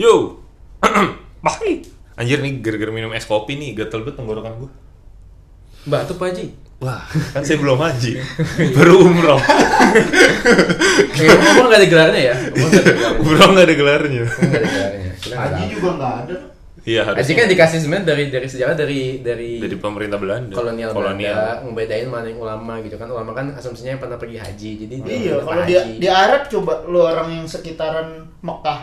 [0.00, 0.40] Yo.
[1.44, 1.84] Bye.
[2.16, 4.70] Anjir nih gara-gara minum es kopi nih gatel banget tenggorokan gue.
[5.88, 6.46] Batuk Pak Haji.
[6.82, 6.98] Wah,
[7.30, 8.18] kan saya belum haji.
[8.76, 9.38] Baru umroh.
[11.12, 12.34] Eh, ngomong nggak ada gelarnya ya?
[12.34, 13.20] Nggak ada gelarnya.
[13.22, 14.24] umroh nggak ada gelarnya.
[15.30, 16.36] Haji juga nggak ada.
[16.82, 20.50] Iya, Haji harusnya kan dikasih sebenarnya dari dari sejarah dari dari, dari pemerintah Belanda.
[20.50, 21.30] kolonial, kolonial.
[21.30, 24.94] Belanda ngebedain mana yang ulama gitu kan ulama kan asumsinya yang pernah pergi haji jadi
[24.98, 28.78] dia Iya, kalau di, di Arab coba lu orang yang sekitaran Mekah,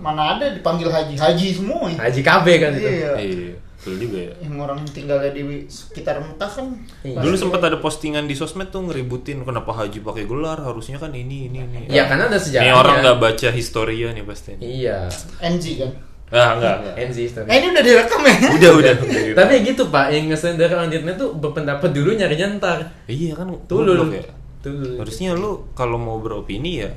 [0.00, 1.86] mana ada dipanggil haji, haji semua.
[1.86, 1.98] ya.
[2.00, 3.12] haji KB kan itu Iya.
[3.20, 4.32] Iya, betul juga ya.
[4.40, 6.66] Yang orang tinggalnya di sekitar Mekah kan.
[7.04, 7.20] Iya.
[7.20, 11.52] Dulu sempat ada postingan di sosmed tuh ngeributin kenapa haji pakai gelar, harusnya kan ini
[11.52, 11.78] ini ini.
[11.86, 14.56] ya karena ada Ini sejarahnya orang nggak baca historia nih pasti.
[14.56, 15.04] iya
[15.38, 15.92] NG kan.
[16.32, 16.94] Ah, enggak, enggak.
[17.12, 17.48] NZ story.
[17.52, 18.34] Eh ini udah direkam ya?
[18.56, 18.92] Udah, udah.
[19.38, 22.78] Tapi ya gitu pak, yang ngeselin dari orang Vietnam tuh berpendapat dulu nyarinya ntar.
[23.04, 24.08] Iya kan Tulul.
[24.16, 24.24] ya.
[24.64, 24.96] Tulul.
[24.96, 26.90] Harusnya lu kalau mau beropini ya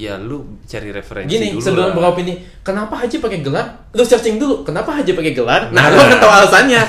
[0.00, 1.96] ya lu cari referensi Gini, dulu sebelum lah.
[1.98, 2.32] beropini,
[2.64, 3.90] kenapa Haji pakai gelar?
[3.92, 5.68] Lu searching dulu, kenapa Haji pakai gelar?
[5.74, 6.82] Nah, lu akan tahu alasannya.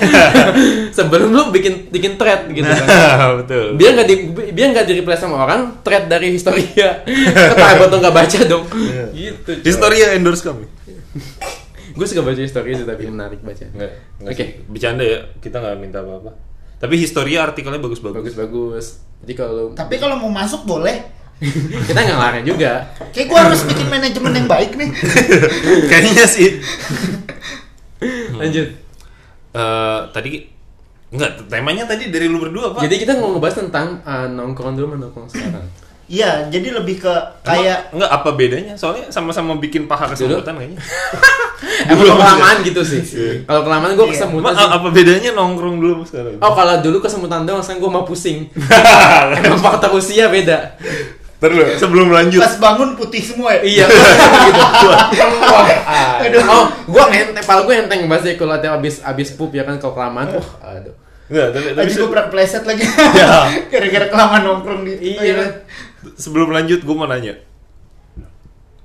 [0.96, 2.88] sebelum lu bikin bikin thread gitu kan.
[3.44, 4.16] betul Biar nggak di
[4.56, 7.04] biar nggak di replace sama orang, thread dari historia.
[7.04, 8.64] Ketahuan tuh nggak baca dong.
[9.12, 9.50] gitu.
[9.60, 9.66] coy.
[9.66, 10.64] historia endorse kami
[11.98, 13.68] Gue suka baca historia sih tapi menarik baca.
[14.24, 14.36] Oke.
[14.38, 14.48] sih.
[14.70, 18.86] bercanda ya kita nggak minta apa-apa tapi historia artikelnya bagus-bagus Bagus-bagus.
[19.22, 20.98] Jadi kalau Tapi kalau mau masuk boleh.
[21.90, 22.90] kita nggak ngelarang juga.
[23.14, 24.90] Kayak gua harus bikin manajemen yang baik nih.
[25.90, 26.58] kayaknya sih
[28.34, 28.68] Lanjut.
[29.54, 30.50] Eh, tadi
[31.14, 34.86] enggak temanya tadi dari lu berdua pak Jadi kita mau ngebahas tentang uh, nongkrong dulu
[34.90, 35.66] sama nongkrong sekarang.
[36.12, 40.76] Iya, jadi lebih ke kayak enggak apa bedanya soalnya sama-sama bikin paha kesemutan kayaknya
[41.88, 43.00] Emang kelamaan gitu sih.
[43.48, 44.14] Kalau kelamaan gue Iya.
[44.18, 44.76] kesemutan Emang sih.
[44.76, 48.50] apa bedanya nongkrong dulu sekarang Oh kalau dulu kesemutan doang, sekarang gue mau pusing.
[49.46, 50.76] Emang faktor usia beda.
[51.42, 53.62] Terus sebelum lanjut pas bangun putih semua ya.
[53.64, 54.62] Iya, gitu.
[56.28, 56.42] Aduh.
[56.46, 59.96] Oh, gue enteng, pala gue enteng sih kalau tiap abis abis pup ya kan kalau
[59.96, 60.38] kelamaan.
[60.38, 60.94] Wah, aduh.
[61.32, 62.84] Enggak, tapi, tapi gua pernah pleset lagi.
[63.16, 63.28] Ya.
[63.72, 65.64] Gara-gara kelamaan nongkrong di Iya.
[66.18, 67.38] Sebelum lanjut gue mau nanya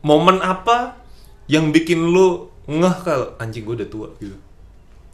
[0.01, 0.97] momen apa
[1.47, 4.37] yang bikin lu ngeh kalau anjing gue udah tua gitu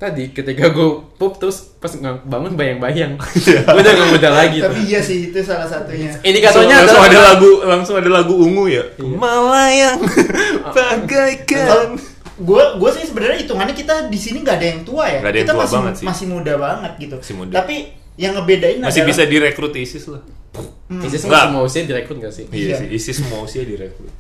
[0.03, 1.95] Tadi ketika gue pup terus pas
[2.27, 3.15] bangun bayang-bayang,
[3.47, 4.59] gue udah gak muda lagi.
[4.59, 4.67] tuh.
[4.67, 6.11] Tapi iya sih itu salah satunya.
[6.27, 9.15] Indikatornya langsung, langsung ada lagu langsung ada lagu ungu ya Iya.
[9.15, 9.99] melayang
[10.75, 11.95] bagaikan
[12.35, 15.19] gue gue sih sebenarnya hitungannya kita di sini nggak ada yang tua ya.
[15.23, 16.07] Nggak ada yang kita tua masih banget sih.
[16.11, 17.17] masih muda banget gitu.
[17.23, 17.55] Masih muda.
[17.63, 17.77] Tapi
[18.15, 20.23] yang ngebedain masih adalah bisa direkrut ISIS lah
[21.01, 21.29] ISIS Enggak.
[21.29, 22.45] nggak semua usia direkrut gak sih?
[22.53, 22.77] iya Iya.
[22.77, 24.13] sih ISIS semua usia direkrut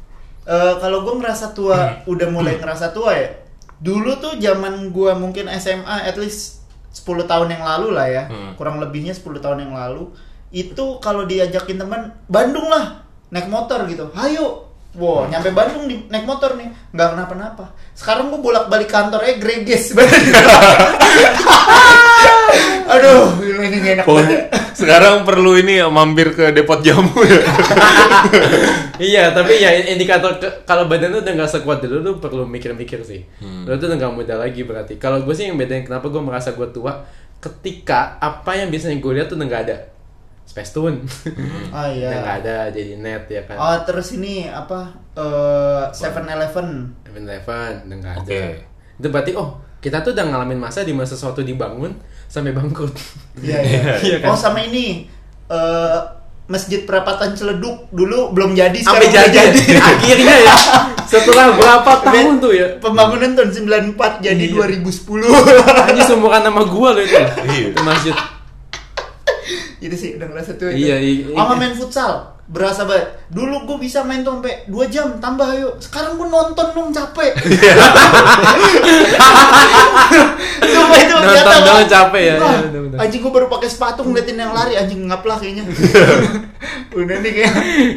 [0.42, 3.30] eh, kalau gue ngerasa tua, udah mulai ngerasa tua ya.
[3.78, 8.22] Dulu tuh zaman gue mungkin SMA at least 10 tahun yang lalu lah ya.
[8.26, 8.58] Hmm.
[8.58, 10.10] Kurang lebihnya 10 tahun yang lalu.
[10.50, 14.10] Itu kalau diajakin teman Bandung lah naik motor gitu.
[14.18, 14.66] Ayo.
[14.92, 17.72] Wow, nyampe Bandung di, naik motor nih, nggak kenapa-napa.
[17.96, 19.88] Sekarang gue bolak-balik kantor eh greges.
[22.92, 24.40] Aduh, ini gak enak banget.
[24.72, 27.40] sekarang perlu ini ya, mampir ke depot jamu ya
[29.02, 33.00] iya, tapi ya indikator ke- kalau badan lu udah nggak sekuat dulu lu perlu mikir-mikir
[33.02, 33.24] sih.
[33.38, 33.64] Hmm.
[33.64, 34.96] Lu tuh udah nggak muda lagi berarti.
[34.96, 37.02] Kalau gue sih yang bedain kenapa gue merasa gue tua
[37.38, 39.76] ketika apa yang biasanya gue lihat tuh udah nggak ada.
[40.42, 40.98] Space Tune.
[41.70, 42.10] Oh iya.
[42.10, 43.56] udah nggak ada jadi net ya kan.
[43.56, 44.90] Oh, terus ini apa?
[45.14, 46.68] Eh, Seven Eleven.
[47.02, 48.22] Seven Eleven udah nggak ada.
[48.22, 48.44] Oke.
[48.98, 51.90] Itu berarti oh kita tuh udah ngalamin masa di masa sesuatu dibangun
[52.32, 52.96] sampai bangkrut.
[53.36, 53.80] Iya, iya.
[54.00, 54.32] Iya kan?
[54.32, 55.04] Oh, sama ini
[55.46, 56.00] eh
[56.42, 59.60] Masjid Perapatan Celeduk dulu belum jadi Sampai sekarang udah jadi,
[59.94, 60.54] akhirnya ya
[61.06, 63.50] setelah berapa tahun tuh ya Pembangunan tahun
[63.94, 64.80] 94 jadi Iya.
[64.82, 65.22] 2010.
[65.92, 67.68] Ini seumuran nama gua loh itu Iya.
[67.70, 68.14] itu masjid
[69.78, 71.34] itu sih udah ngerasa tuh Iya, iya.
[71.34, 72.31] Sama main futsal.
[72.46, 73.06] Berasa banget.
[73.30, 75.78] Dulu gue bisa main tuh sampai 2 jam tambah ayo.
[75.78, 77.32] Sekarang gue nonton dong capek.
[80.62, 81.88] Sumpah itu Nonton banget.
[81.88, 82.36] capek ya.
[82.36, 82.96] Wah, Iya, bener-bener.
[82.98, 85.64] Anjing gue baru pakai sepatu ngeliatin yang lari anjing ngap lah kayaknya.
[86.92, 87.52] udah nih kayak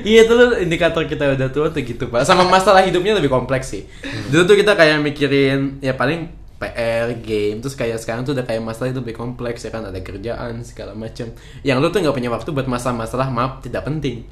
[0.07, 3.75] iya itu loh indikator kita udah tua tuh gitu pak sama masalah hidupnya lebih kompleks
[3.75, 3.83] sih
[4.31, 6.31] dulu tuh kita kayak mikirin ya paling
[6.73, 9.85] PR game terus kayak sekarang tuh udah kayak masalah itu lebih kompleks ya kan?
[9.85, 11.29] Ada kerjaan segala macam.
[11.61, 14.25] Yang lu tuh nggak punya waktu buat masalah-masalah maaf tidak penting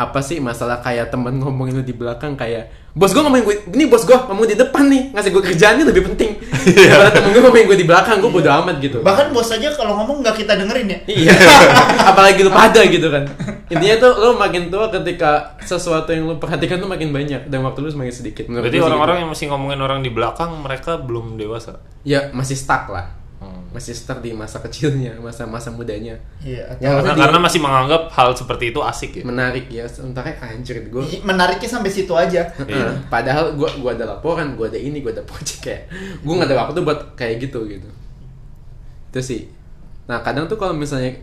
[0.00, 3.84] apa sih masalah kayak temen ngomongin lu di belakang kayak bos gue ngomongin gue ini
[3.90, 6.40] bos gue ngomong di depan nih ngasih gue kerjaan ini lebih penting
[6.88, 10.00] daripada temen gue ngomongin gue di belakang gue bodo amat gitu bahkan bos aja kalau
[10.00, 10.98] ngomong nggak kita dengerin ya.
[11.04, 11.32] Iya.
[12.10, 13.28] Apalagi lu pada gitu kan.
[13.68, 17.84] Intinya tuh lu makin tua ketika sesuatu yang lu perhatikan tuh makin banyak dan waktu
[17.84, 18.48] lu semakin sedikit.
[18.48, 19.22] Menurut berarti sih orang-orang gitu.
[19.22, 23.23] yang masih ngomongin orang di belakang mereka belum dewasa ya masih stuck lah.
[23.70, 26.14] Masih stuck di masa kecilnya, masa-masa mudanya.
[26.38, 26.62] Iya.
[26.66, 29.22] atau- Ya, Karena, Karena di- karena masih menganggap hal seperti itu asik ya.
[29.24, 31.04] Menarik ya, sementara anjir gue.
[31.20, 32.46] menariknya sampai situ aja.
[32.60, 32.86] Iya.
[33.06, 35.82] Padahal gua gua ada laporan, gua ada ini, gua ada project kayak
[36.20, 37.88] gua nggak ada waktu buat kayak gitu gitu.
[39.08, 39.46] Itu sih.
[40.04, 41.14] Nah kadang tuh kalau misalnya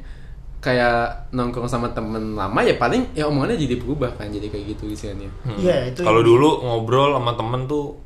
[0.57, 4.89] kayak nongkrong sama temen lama ya paling ya omongannya jadi berubah kan jadi kayak gitu
[4.89, 5.29] isiannya.
[5.41, 5.57] Hmm.
[5.57, 7.97] Iya, itu Kalau dulu ngobrol sama temen tuh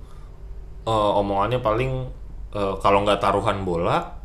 [0.83, 1.91] eh, omongannya paling
[2.56, 4.16] eh, kalau nggak taruhan bola,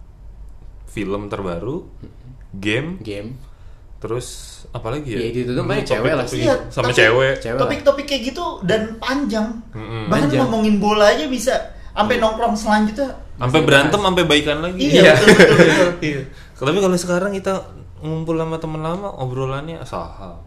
[0.87, 1.87] film terbaru,
[2.53, 3.35] game, Game.
[3.99, 4.27] terus
[4.71, 5.19] apa lagi ya?
[5.21, 6.41] Iya, itu tuh banyak Topik- cewek lah sih.
[6.43, 7.35] Iya, sama cewek.
[7.43, 9.51] Topik-topik kayak gitu dan panjang.
[9.71, 10.07] Mm-mm.
[10.07, 10.41] Bahkan Panjang.
[10.47, 11.55] ngomongin bola aja bisa
[11.91, 13.11] sampai nongkrong selanjutnya.
[13.37, 14.85] Sampai berantem, sampai baikan lagi.
[14.91, 15.91] Iya, betul, betul, betul.
[16.07, 16.21] Iya.
[16.55, 17.55] Tapi kalau sekarang kita
[18.01, 20.39] ngumpul sama temen lama, obrolannya saham.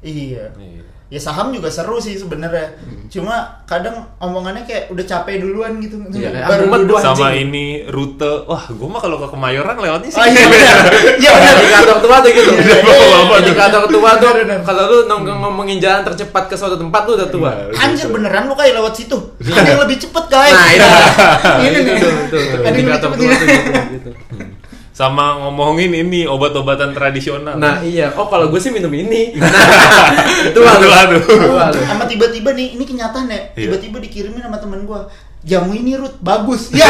[0.00, 0.48] Iya.
[0.56, 0.84] Iya.
[1.10, 2.70] Ya saham juga seru sih sebenarnya.
[3.10, 5.98] Cuma kadang omongannya kayak udah capek duluan gitu.
[6.14, 7.50] Iya, kayak, Baru mumet duduk Sama anjing.
[7.50, 10.22] ini rute, wah gue mah kalau ke Kemayoran lewatnya sih.
[10.22, 10.76] Oh iya benar.
[11.22, 11.54] Iya benar.
[11.58, 12.50] Indikator tua tuh gitu.
[12.62, 13.38] Iya, iya, iya.
[13.42, 14.30] Indikator tua tuh
[14.62, 17.50] kalau lu nongkrong ngomongin jalan tercepat ke suatu tempat lu udah tua.
[17.74, 19.18] Anjir beneran lu kayak lewat situ.
[19.42, 20.54] Ada yang lebih cepet guys.
[20.54, 20.88] Nah, itu.
[21.66, 21.94] ini nih.
[22.62, 24.10] Ada yang lebih cepet tuh gitu.
[25.00, 27.56] Sama ngomongin ini obat-obatan tradisional.
[27.56, 29.32] Nah iya, oh kalau gue sih minum ini.
[29.40, 31.20] Nah, itu lah Itu lah tuh.
[31.24, 31.80] Itu lah lu.
[31.84, 33.40] Sama tiba-tiba nih, ini kenyataan ya.
[33.56, 35.08] Tiba-tiba dikirimin sama temen gua.
[35.40, 36.68] Jamu ini Rut bagus.
[36.76, 36.88] Ya.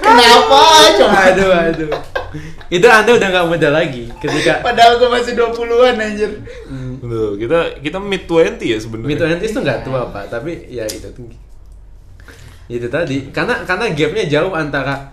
[0.00, 0.60] Kenapa
[0.96, 1.18] coba?
[1.32, 1.90] Aduh, aduh.
[2.72, 6.32] Itu anda udah nggak muda lagi ketika Padahal gua masih 20-an anjir.
[7.00, 9.08] Tuh, kita kita mid 20 ya sebenarnya.
[9.12, 11.28] Mid twenties tuh nggak tua pak, tapi ya itu tuh.
[12.72, 15.11] Itu tadi, karena karena gapnya jauh antara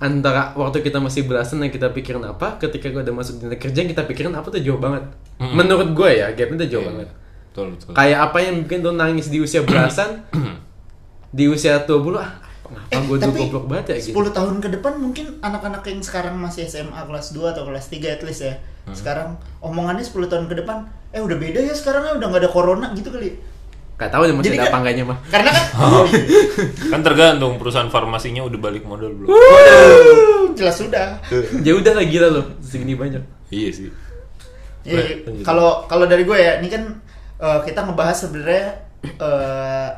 [0.00, 3.78] antara waktu kita masih belasan yang kita pikirin apa, ketika gue udah masuk dunia kerja
[3.78, 5.04] yang kita pikirin apa tuh jauh banget.
[5.36, 5.52] Mm-mm.
[5.54, 6.90] Menurut gue ya, gapnya tuh jauh Iya.
[6.90, 7.08] banget.
[7.50, 7.92] Betul, betul.
[7.92, 10.24] Kayak apa yang bikin tuh nangis di usia belasan,
[11.36, 12.30] di usia 20 ah,
[12.64, 14.14] kenapa Eh, gue dulu tapi goblok banget ya gitu.
[14.16, 18.16] 10 tahun ke depan mungkin anak-anak yang sekarang masih SMA kelas 2 atau kelas 3
[18.16, 18.54] at least ya.
[18.86, 18.94] Hmm.
[18.96, 19.28] Sekarang
[19.60, 22.86] omongannya 10 tahun ke depan, eh udah beda ya sekarang ya udah nggak ada corona
[22.94, 23.36] gitu kali.
[24.00, 25.18] Gak tahu deh masih Jadi ada kan- apa enggaknya mah.
[25.28, 25.64] Karena kan
[26.96, 29.28] Kan tergantung perusahaan farmasinya udah balik modal belum.
[29.28, 31.20] Waduh, jelas sudah.
[31.66, 33.20] Ya udah lah gila loh, segini banyak.
[33.48, 33.92] iya sih.
[34.82, 35.20] Iya.
[35.44, 36.96] Kalau kalau dari gue ya, ini kan
[37.36, 38.66] eh, kita ngebahas sebenarnya
[39.04, 39.88] eh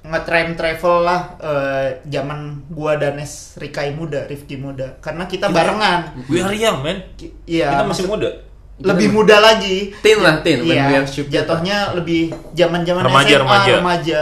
[0.00, 4.96] nge-time travel lah eh, zaman gua dan Nes Rikai muda, Rifki muda.
[4.98, 6.16] Karena kita barengan.
[6.32, 7.04] We are young, man.
[7.44, 7.76] Iya.
[7.76, 8.48] kita masih muda.
[8.80, 9.92] Lebih muda lagi.
[10.00, 10.98] Teen lah, teen, when we Iya.
[10.98, 11.28] are stupid.
[11.28, 13.72] Jatuhnya lebih zaman-zaman Remaja, SMA, remaja.
[13.76, 14.20] remaja,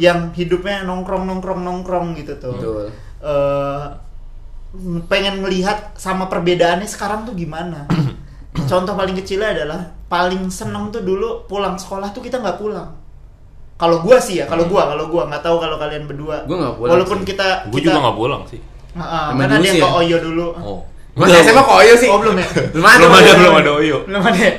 [0.00, 2.56] yang hidupnya nongkrong nongkrong nongkrong gitu tuh.
[2.56, 2.84] Betul.
[3.20, 3.84] Eh,
[5.06, 7.84] pengen melihat sama perbedaannya sekarang tuh gimana.
[8.70, 12.88] Contoh paling kecilnya adalah paling seneng tuh dulu pulang sekolah tuh kita nggak pulang.
[13.78, 16.42] Kalau gua sih ya, kalau gua, kalau gua nggak tahu kalau kalian berdua.
[16.48, 17.26] Gua nggak pulang Walaupun sih.
[17.30, 18.60] kita, Gue kita juga nggak pulang sih.
[18.90, 19.90] Kan dulu ada yang sih ke ya?
[19.94, 20.46] Oyo dulu.
[20.58, 20.80] Oh.
[21.18, 22.08] Mas SMA kok Oyo sih?
[22.08, 22.46] Oh belum ya?
[22.70, 23.70] Belum ada, belum ada, belum ada.
[23.82, 23.96] Oyo.
[24.06, 24.38] Belum ada.
[24.38, 24.52] ya?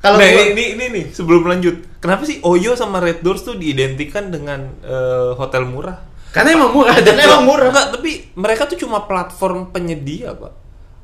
[0.00, 1.76] Kalau nah, gua- ini, ini nih sebelum lanjut.
[2.00, 6.00] Kenapa sih Oyo sama Red Doors tuh diidentikan dengan eh, hotel murah?
[6.30, 7.10] Karena emang murah ada.
[7.10, 7.68] Karena emang murah.
[7.68, 10.52] Enggak, tapi mereka tuh cuma platform penyedia, Pak.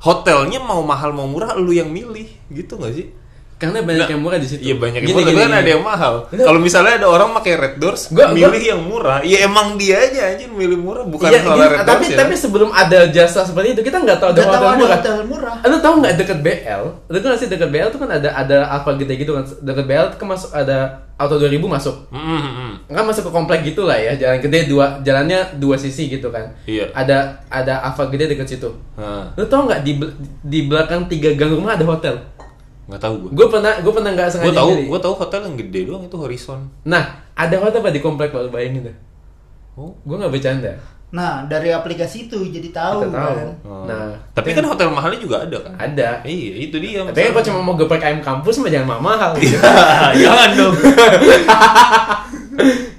[0.07, 3.07] Hotelnya mau mahal mau murah lu yang milih, gitu nggak sih?
[3.57, 4.13] Karena banyak Nggak.
[4.13, 4.61] yang murah di situ.
[4.63, 5.57] Iya banyak yang Gini, murah, gini, kan gini.
[5.59, 6.15] ada yang mahal.
[6.29, 9.97] Kalau misalnya ada orang pakai Red Doors, Gua- milih gua- yang murah, ya emang dia
[9.99, 12.19] aja aja milih murah, bukan Iya, salah gini, Red tapi Doors ya.
[12.19, 14.91] tapi sebelum ada jasa seperti itu kita nggak tahu ada Nggak hotel murah.
[14.95, 15.55] hotel murah.
[15.65, 16.83] Lu tahu nggak deket BL?
[17.07, 19.45] Lu kan sih deket BL tuh kan ada ada apa gede gitu kan.
[19.49, 20.79] Deket BL tuh kan masuk ada
[21.17, 21.97] Auto 2000 masuk.
[22.13, 22.73] Mm, mm, mm.
[22.91, 26.45] Kan masuk ke komplek gitu lah ya, jalan gede dua jalannya dua sisi gitu kan.
[26.63, 26.93] Iya.
[26.93, 28.69] Ada ada apa gede deket situ.
[28.95, 29.97] Nah, Lu tau nggak di
[30.45, 32.21] di belakang tiga gang rumah ada hotel?
[32.87, 33.31] Nggak tahu gue.
[33.35, 34.47] Gue pernah gue pernah nggak sengaja.
[34.47, 36.61] Gue tahu, gue tahu hotel yang gede doang itu Horizon.
[36.87, 38.97] Nah, ada hotel apa di komplek lo bayangin deh.
[39.75, 39.91] Oh.
[40.07, 40.75] Gue nggak bercanda.
[41.07, 43.35] Nah, dari aplikasi itu jadi tahu, Kita tahu.
[43.39, 43.49] kan.
[43.63, 43.87] Oh.
[43.87, 45.75] Nah, tapi kan hotel mahalnya juga ada kan?
[45.79, 46.19] ada.
[46.27, 47.07] Iya, itu dia.
[47.07, 49.31] Tapi kan kalau cuma mau geprek ayam kampus mah jangan mahal.
[50.23, 50.75] Jangan dong.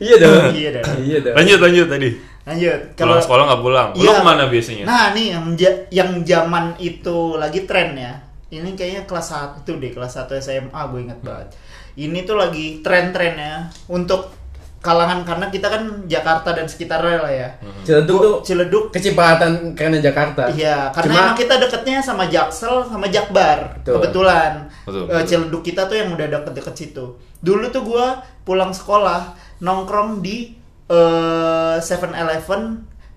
[0.03, 0.43] iya dong.
[0.53, 0.85] Iya dong.
[1.03, 1.35] Iya dong.
[1.35, 2.09] lanjut lanjut tadi.
[2.47, 2.79] Lanjut.
[2.95, 3.89] Pulang sekolah nggak pulang.
[3.91, 4.11] Lu Iya.
[4.15, 4.83] ke mana biasanya?
[4.87, 5.45] Nah, nih yang
[5.91, 8.13] yang zaman itu lagi tren ya.
[8.47, 11.51] Ini kayaknya kelas 1 deh, kelas 1 SMA gue inget banget.
[11.95, 14.31] Ini tuh lagi tren-trennya untuk
[14.77, 17.49] kalangan karena kita kan Jakarta dan sekitarnya lah ya.
[17.83, 20.47] Ciledug Gua- tuh Ciledug kecepatan karena Jakarta.
[20.47, 23.81] Iya, karena Cuma- emang kita deketnya sama Jaksel sama Jakbar.
[23.81, 23.93] Betul.
[23.99, 24.53] Kebetulan.
[24.85, 25.27] Betul, Eh, betul.
[25.27, 27.05] Ciledug kita tuh yang udah deket-deket situ.
[27.37, 28.07] Dulu tuh gua
[28.41, 30.55] pulang sekolah nongkrong di
[30.87, 32.61] eh 7-Eleven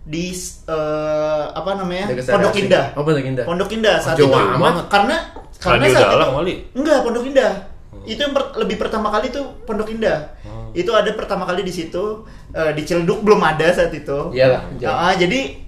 [0.04, 0.32] di
[0.66, 2.08] eh, apa namanya?
[2.10, 2.54] Pondok.
[2.56, 2.84] Indah.
[2.96, 3.44] Oh, Pondok Indah.
[3.44, 4.38] Pondok Indah saat Jauh itu.
[4.56, 4.88] amat.
[4.88, 5.16] Karena
[5.60, 6.54] karena saat Dalam itu kali.
[6.76, 7.52] enggak Pondok Indah.
[8.00, 10.32] Itu yang per- lebih pertama kali tuh Pondok Indah.
[10.46, 10.72] Oh.
[10.72, 14.32] Itu ada pertama kali di situ eh, di Ciledug belum ada saat itu.
[14.32, 14.62] Iyalah.
[14.88, 15.60] Ah, jadi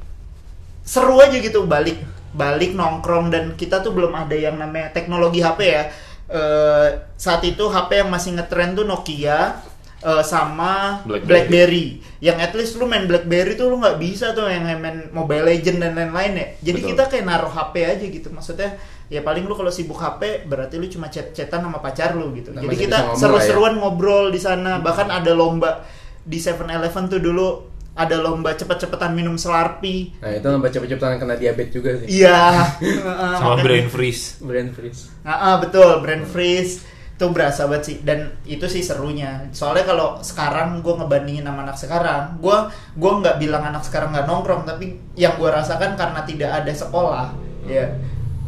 [0.83, 2.01] seru aja gitu balik
[2.33, 5.85] balik nongkrong dan kita tuh belum ada yang namanya teknologi HP ya
[6.33, 9.61] Eh, saat itu HP yang masih ngetren tuh Nokia
[10.03, 11.27] eh, sama Blackberry.
[11.31, 11.87] BlackBerry.
[12.23, 15.79] Yang at least lu main BlackBerry tuh lu nggak bisa tuh yang main Mobile Legend
[15.83, 16.47] dan lain-lain ya.
[16.71, 16.91] Jadi Betul.
[16.95, 18.29] kita kayak naruh HP aja gitu.
[18.31, 18.79] Maksudnya
[19.11, 22.51] ya paling lu kalau sibuk HP berarti lu cuma chat-chatan sama pacar lu gitu.
[22.55, 24.83] Nah, Jadi kita ngomong seru-seruan ngobrol di sana.
[24.83, 25.87] Bahkan ada lomba
[26.23, 27.49] di 7-Eleven tuh dulu
[27.93, 30.17] ada lomba cepet-cepetan minum Slurpee.
[30.25, 32.25] Nah itu baca cepet kena diabetes juga sih.
[32.25, 32.41] Iya.
[33.37, 35.13] sama Makanya- brain freeze Brain freeze.
[35.29, 36.81] Ah, ah, betul, brand freeze
[37.23, 37.97] itu berasa banget sih.
[38.02, 39.47] Dan itu sih serunya.
[39.55, 42.59] Soalnya kalau sekarang gue ngebandingin sama anak sekarang gue
[42.99, 47.31] gue nggak bilang anak sekarang nggak nongkrong tapi yang gue rasakan karena tidak ada sekolah
[47.71, 47.87] ya.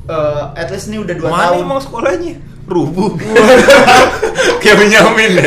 [0.04, 1.62] Eh, at least ini udah dua mana tahun.
[1.62, 2.34] emang sekolahnya?
[2.66, 3.14] Rubuh.
[4.64, 5.46] Kayak Benyamin ya.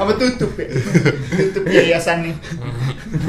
[0.00, 0.68] Apa tutup ya?
[1.36, 2.34] Tutup yayasan nih.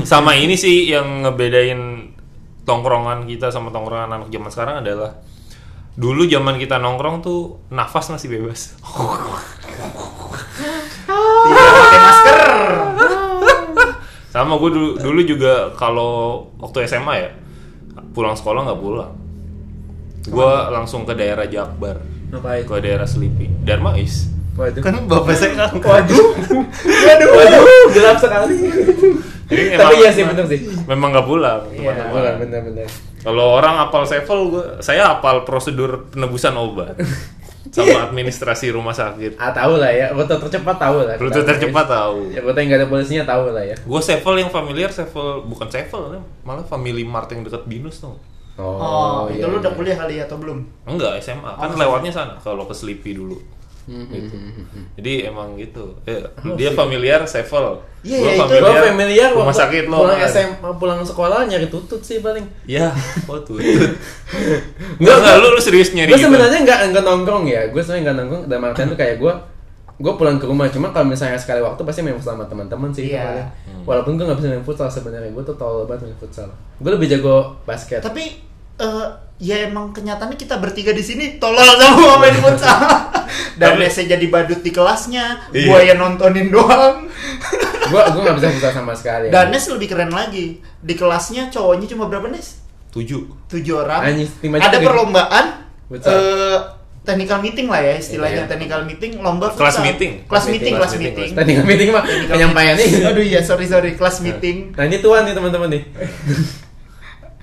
[0.08, 2.16] Sama ini sih yang ngebedain
[2.64, 5.20] tongkrongan kita sama tongkrongan anak zaman sekarang adalah
[5.98, 8.78] dulu zaman kita nongkrong tuh nafas masih bebas.
[11.08, 12.40] Tidak pakai masker.
[14.28, 16.12] Sama gue dulu dulu juga kalau
[16.58, 17.30] waktu SMA ya
[18.14, 19.12] pulang sekolah nggak pulang.
[20.24, 21.98] Gue langsung ke daerah Jakbar.
[22.28, 22.62] Ngapain?
[22.62, 23.48] ke daerah Selipi.
[23.64, 24.82] Darmais Waduh.
[24.84, 26.28] kan bapak saya kan waduh.
[26.84, 27.64] waduh waduh.
[27.90, 28.58] Gelap sekali.
[29.48, 30.60] Jadi Tapi emang- iya sih bener sih.
[30.86, 31.62] memang nggak pulang.
[31.72, 32.90] Iya, bener.
[33.28, 36.96] Kalau orang apal sevel, gua, saya apal prosedur penebusan obat
[37.76, 39.36] sama administrasi rumah sakit.
[39.36, 41.20] Ah tahu lah ya, rute tercepat tahu lah.
[41.20, 42.32] Rute tercepat tahu.
[42.32, 43.76] Ya rute yang gak ada polisinya tahu lah ya.
[43.76, 48.16] Gue sevel yang familiar, sevel bukan sevel, malah Family Mart yang dekat Binus tuh.
[48.58, 49.78] oh, itu iya, lu udah iya.
[49.78, 51.52] kuliah kali ya atau belum Enggak, SMA.
[51.62, 53.38] Kan Oh, lewatnya sana kalau ke Sleepy dulu.
[53.88, 54.36] Hmm, Gitu.
[54.36, 54.84] hmm, hmm, hmm.
[54.96, 55.96] Jadi emang gitu.
[56.04, 56.20] Eh,
[56.60, 57.80] dia familiar sevel.
[58.04, 58.54] Iya, Gua iya, itu.
[58.60, 59.98] Gua familiar rumah waktu sakit lo.
[60.04, 62.44] Pulang SMA, pulang sekolah nyari tutut sih paling.
[62.66, 62.92] Ya,
[63.32, 63.58] oh tuh.
[64.98, 66.28] Enggak, enggak, lu, lu serius nyari Gue gitu?
[66.28, 67.62] sebenarnya nggak nggak nongkrong ya.
[67.68, 68.44] Gue sebenarnya nggak nongkrong.
[68.46, 69.34] Dalam artian tuh kayak gue
[69.98, 73.10] gue pulang ke rumah cuma kalau misalnya sekali waktu pasti main futsal sama teman-teman sih
[73.10, 73.50] Iya.
[73.66, 73.82] paling.
[73.82, 76.46] walaupun gue nggak bisa main futsal sebenarnya gue tuh tolol banget main futsal
[76.78, 78.30] gue lebih jago basket tapi
[78.78, 79.08] eh,
[79.38, 82.78] ya emang kenyataannya kita bertiga di sini tolol sama main futsal
[83.60, 85.66] dan Tapi- saya jadi badut di kelasnya Iya.
[85.66, 87.06] gua yang nontonin doang.
[87.88, 90.60] Gue gue nggak bisa futsal sama sekali dan Nes lebih keren lagi.
[90.78, 92.60] Di kelasnya cowoknya cuma berapa Nes?
[92.90, 93.48] Tujuh.
[93.48, 94.04] tujuh orang.
[94.04, 94.28] Aja
[94.60, 95.46] ada tuh perlombaan
[95.96, 96.58] eh,
[97.02, 98.50] technical meeting lah ya istilahnya Iya.
[98.50, 99.88] technical meeting lomba Kelas futsal.
[99.88, 100.12] meeting.
[100.28, 102.92] kelas meeting Kelas kelas meeting, nggak meeting mah Technical penyampaian meeting.
[102.94, 103.92] nih aduh iya sorry sorry.
[103.96, 104.58] Kelas meeting.
[104.74, 105.84] Nah ini tuan nih teman-teman nih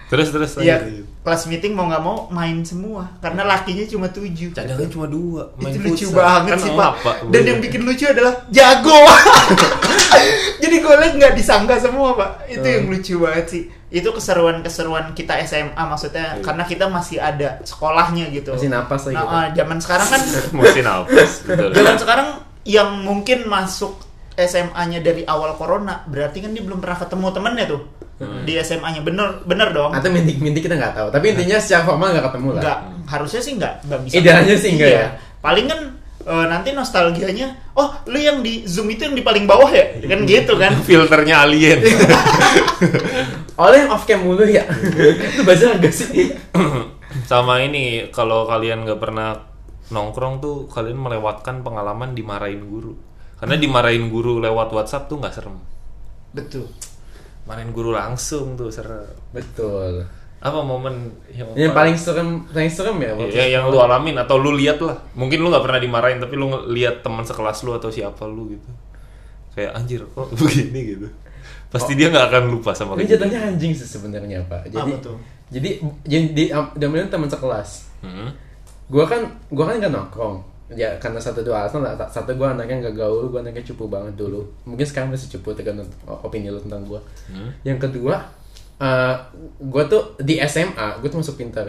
[0.05, 0.51] Terus terus.
[0.61, 1.07] Iya, lanjut.
[1.25, 4.53] kelas meeting mau nggak mau main semua karena lakinya cuma tujuh.
[4.53, 5.43] Cadangan cuma dua.
[5.57, 6.21] itu main lucu futsal.
[6.21, 7.17] banget Kan sih apa, pak.
[7.25, 9.01] gua Dan yang bikin lucu adalah jago.
[10.63, 12.31] Jadi gue liat nggak disangka semua pak.
[12.47, 13.63] Itu yang lucu banget sih.
[13.89, 16.43] Itu keseruan-keseruan kita SMA maksudnya Iya.
[16.45, 18.53] karena kita masih ada sekolahnya gitu.
[18.53, 20.21] Masih napas lagi, Nah, ah, zaman sekarang kan,
[20.61, 21.31] Mesti nafas.
[21.47, 21.69] Betul.
[21.73, 22.29] zaman sekarang
[22.67, 24.03] yang mungkin masuk
[24.35, 27.83] SMA-nya dari awal corona, berarti kan dia belum pernah ketemu temennya tuh
[28.17, 29.03] di SMA-nya.
[29.03, 29.91] Bener, bener dong.
[29.91, 33.53] atau mintik-mintik kita nggak tahu tapi intinya secara formal nggak ketemu lah Enggak, harusnya sih
[33.55, 34.15] enggak, enggak bisa.
[34.17, 35.01] Idealnya sih enggak Iya.
[35.01, 35.09] ya?
[35.39, 35.81] Paling kan
[36.25, 39.99] eh, nanti nostalgianya, oh lu yang di Zoom itu yang di paling bawah ya?
[40.01, 40.73] Kan gitu kan.
[40.89, 41.85] Filternya alien.
[43.55, 46.35] oleh off cam mulu ya itu baca nggak sih
[47.31, 49.39] Sama ini kalau kalian nggak pernah
[49.87, 52.99] nongkrong tuh kalian melewatkan pengalaman dimarahin guru.
[53.39, 55.55] Karena dimarahin guru lewat WhatsApp tuh nggak serem.
[56.35, 56.67] Betul.
[57.45, 59.05] Marahin guru langsung tuh serem.
[59.33, 60.09] betul
[60.45, 64.37] Apa momen yang, yang paling serem paling serem ya waktu Ya, yang lu alamin atau
[64.37, 65.01] lu lihat lah.
[65.17, 68.69] Mungkin lu nggak pernah dimarahin tapi lu lihat teman sekelas lu atau siapa lu gitu.
[69.57, 71.09] Kayak anjir kok begini gitu.
[71.73, 74.69] Pasti dia nggak akan lupa sama Ini jatuhnya anjing sih sebenarnya pak.
[74.69, 75.17] Jadi, Apa tuh?
[75.49, 75.71] jadi
[76.05, 76.45] jadi di
[76.77, 77.89] Damelin teman sekelas.
[78.05, 78.31] Hmm.
[78.93, 80.54] Gua kan gua kan nggak nongkrong.
[80.73, 81.93] Ya karena satu dua alasan lah.
[82.09, 84.49] Satu gua anaknya nggak gaul, gua anaknya cupu banget dulu.
[84.65, 87.01] Mungkin sekarang masih cupu tergantung opini lu tentang gua.
[87.29, 87.53] Hmm.
[87.67, 88.17] Yang kedua,
[88.81, 89.15] eh
[89.61, 91.69] gua tuh di SMA, gua tuh masuk pintar.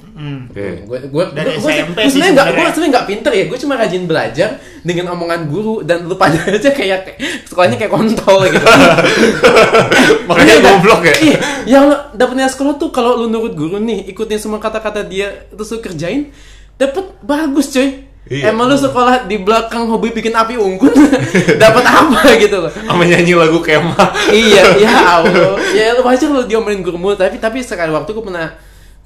[0.00, 0.88] Oke.
[0.88, 2.90] Gue gue Dari gue SMP sih sebenarnya nggak gue sebenarnya.
[2.90, 3.44] nggak pinter ya.
[3.46, 4.48] Gue cuma rajin belajar
[4.80, 8.64] dengan omongan guru dan lu pada aja kayak sekolahnya kayak kontol gitu.
[10.28, 11.14] Makanya Iya, goblok ya.
[11.20, 15.46] Iya, yang lo dapetnya sekolah tuh kalau lu nurut guru nih, ikutin semua kata-kata dia
[15.52, 16.32] terus lu kerjain,
[16.80, 18.09] dapet bagus coy.
[18.28, 18.52] Iya.
[18.52, 20.92] Emang lu sekolah di belakang hobi bikin api unggun,
[21.62, 22.68] dapat apa gitu loh.
[22.68, 24.12] Sama nyanyi lagu kemah.
[24.28, 25.56] iya, ya Allah.
[25.72, 28.52] Ya lu wajar lu diomelin guru mulu, tapi tapi sekali waktu gue pernah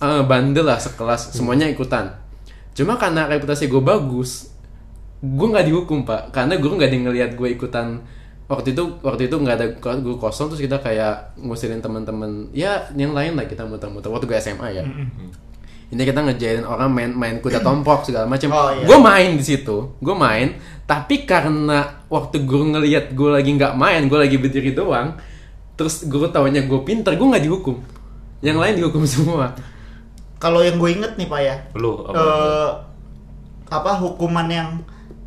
[0.03, 2.11] eh, bandel lah sekelas, semuanya ikutan.
[2.75, 4.51] Cuma karena reputasi gue bagus,
[5.23, 8.03] gue nggak dihukum pak, karena guru nggak ada gue ikutan
[8.45, 13.17] waktu itu waktu itu nggak ada guru kosong terus kita kayak ngusirin teman-teman ya yang
[13.17, 14.85] lain lah kita muter-muter waktu gue SMA ya
[15.95, 18.83] ini kita ngejailin orang main main kuda tompok segala macam Oh, iya.
[18.83, 24.05] gue main di situ gue main tapi karena waktu guru ngelihat gue lagi nggak main
[24.05, 25.15] gue lagi berdiri doang
[25.75, 27.79] terus guru taunya gue pinter gue nggak dihukum
[28.41, 29.55] yang lain dihukum semua
[30.35, 32.13] Kalau yang gue inget nih Pak ya, Lu apa?
[32.13, 32.71] eh,
[33.73, 34.69] apa hukuman yang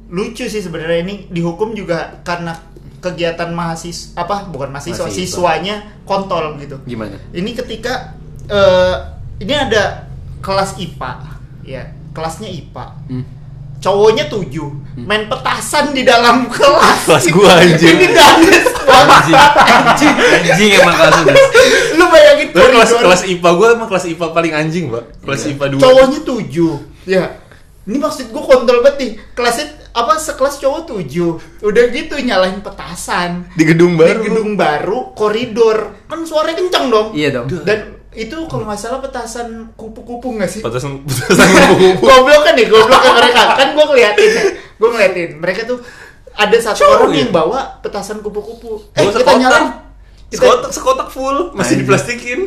[0.08, 2.54] lucu sih sebenarnya ini dihukum juga karena
[2.98, 5.18] kegiatan mahasiswa apa bukan mahasiswa, Mahasiswa.
[5.18, 6.78] siswanya kontol gitu.
[6.84, 8.14] gimana Ini ketika
[8.46, 8.96] eh,
[9.40, 10.06] ini ada
[10.40, 11.12] kelas IPA
[11.64, 12.86] ya, kelasnya IPA.
[13.10, 13.26] Hmm.
[13.78, 17.06] Cowoknya tujuh main petasan di dalam kelas.
[17.06, 17.94] Kelas gua, anjing.
[17.94, 21.16] Ini ganas anjing anjing anjing emang kelas
[21.94, 25.04] Lu bayangin Tapi kelas kelas IPA gue emang kelas IPA paling anjing, Pak.
[25.22, 25.52] Kelas Iya.
[25.54, 25.84] IPA 2.
[25.84, 26.74] cowoknya tujuh
[27.08, 27.26] ya
[27.88, 29.66] ini maksud gue kontol banget nih kelasnya
[29.96, 31.32] apa sekelas cowok tujuh
[31.64, 34.22] udah gitu nyalain petasan di gedung di baru.
[34.28, 39.48] gedung baru koridor kan suaranya kenceng dong iya dong dan itu kalau nggak salah petasan
[39.74, 40.62] kupu-kupu nggak sih?
[40.62, 42.04] Petasan petasan kupu-kupu.
[42.04, 43.42] goblok kan nih goblok kan mereka.
[43.56, 44.44] Kan gue ngeliatin ya.
[44.76, 45.30] Gue ngeliatin.
[45.38, 45.78] Mereka tuh
[46.34, 47.20] ada satu Cowok orang ya?
[47.20, 48.90] yang bawa petasan kupu-kupu.
[48.92, 49.38] Eh Gua kita sekotak.
[49.40, 49.66] nyalain.
[50.28, 51.38] Kita Sekotak sekotak full.
[51.52, 51.80] Masih Anjing.
[51.80, 52.40] diplastikin.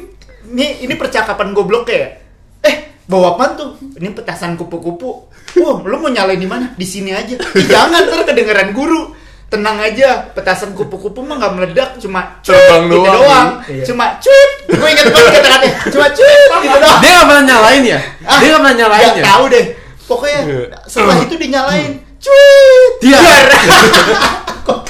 [0.48, 2.18] ini ini percakapan goblok ya?
[2.60, 3.70] Eh bawa apaan tuh?
[3.94, 5.30] Ini petasan kupu-kupu.
[5.56, 6.74] Wah lu mau nyalain di mana?
[6.74, 7.34] Di sini aja.
[7.36, 9.14] "Ih, jangan ntar kedengeran guru
[9.50, 13.18] tenang aja petasan kupu-kupu mah nggak meledak cuma cuit Terbang gitu doang.
[13.18, 13.48] doang.
[13.66, 13.84] Iya.
[13.84, 16.98] cuma cuit gue inget banget kata-katanya cuma cuit gitu doang.
[17.02, 17.98] Dia nggak pernah nyalain ya?
[18.22, 19.24] Ah, dia nggak pernah nyalain ya?
[19.26, 19.66] tahu deh.
[20.06, 20.62] Pokoknya Iya.
[20.86, 23.18] setelah itu dinyalain cuit dia
[24.66, 24.86] kok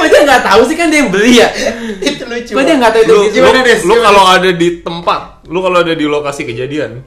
[0.00, 1.48] dia nggak tahu sih kan dia yang beli ya?
[2.10, 5.58] Itu lucu kok dia nggak tahu itu Lu, gimana lu kalau ada di tempat, lu
[5.60, 7.04] kalau ada di lokasi kejadian,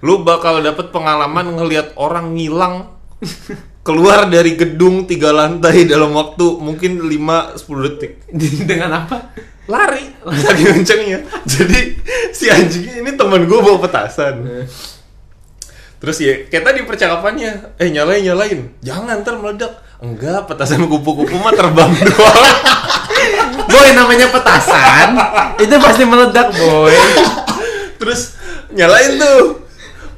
[0.00, 2.88] lu bakal dapet pengalaman ngelihat orang ngilang
[3.82, 8.12] keluar dari gedung tiga lantai dalam waktu mungkin 5-10 detik.
[8.70, 9.34] Dengan apa?
[9.66, 10.06] Lari.
[10.22, 11.18] Saking kencengnya.
[11.46, 11.98] Jadi
[12.34, 14.66] si anjing ini teman gue bawa petasan.
[16.02, 18.60] Terus ya kayak tadi percakapannya eh nyalain nyalain.
[18.82, 19.78] Jangan ntar meledak.
[20.02, 22.54] Enggak petasan kupu-kupu mah terbang doang.
[23.70, 25.14] Boy namanya petasan
[25.62, 26.94] itu pasti meledak boy.
[28.02, 28.34] Terus
[28.74, 29.61] nyalain tuh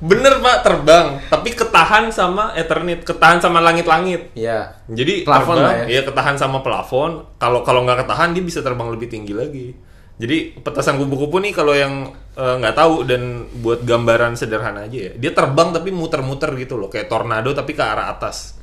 [0.04, 4.36] bener pak terbang tapi ketahan sama Ethernet ketahan sama langit-langit.
[4.36, 5.84] Ya jadi Plafon terbang, lah ya.
[5.88, 9.72] iya, ketahan sama plafon kalau kalau nggak ketahan dia bisa terbang lebih tinggi lagi.
[10.14, 15.12] Jadi petasan kupu-kupu nih kalau yang eh, nggak tahu dan buat gambaran sederhana aja ya.
[15.16, 18.60] Dia terbang tapi muter-muter gitu loh kayak tornado tapi ke arah atas.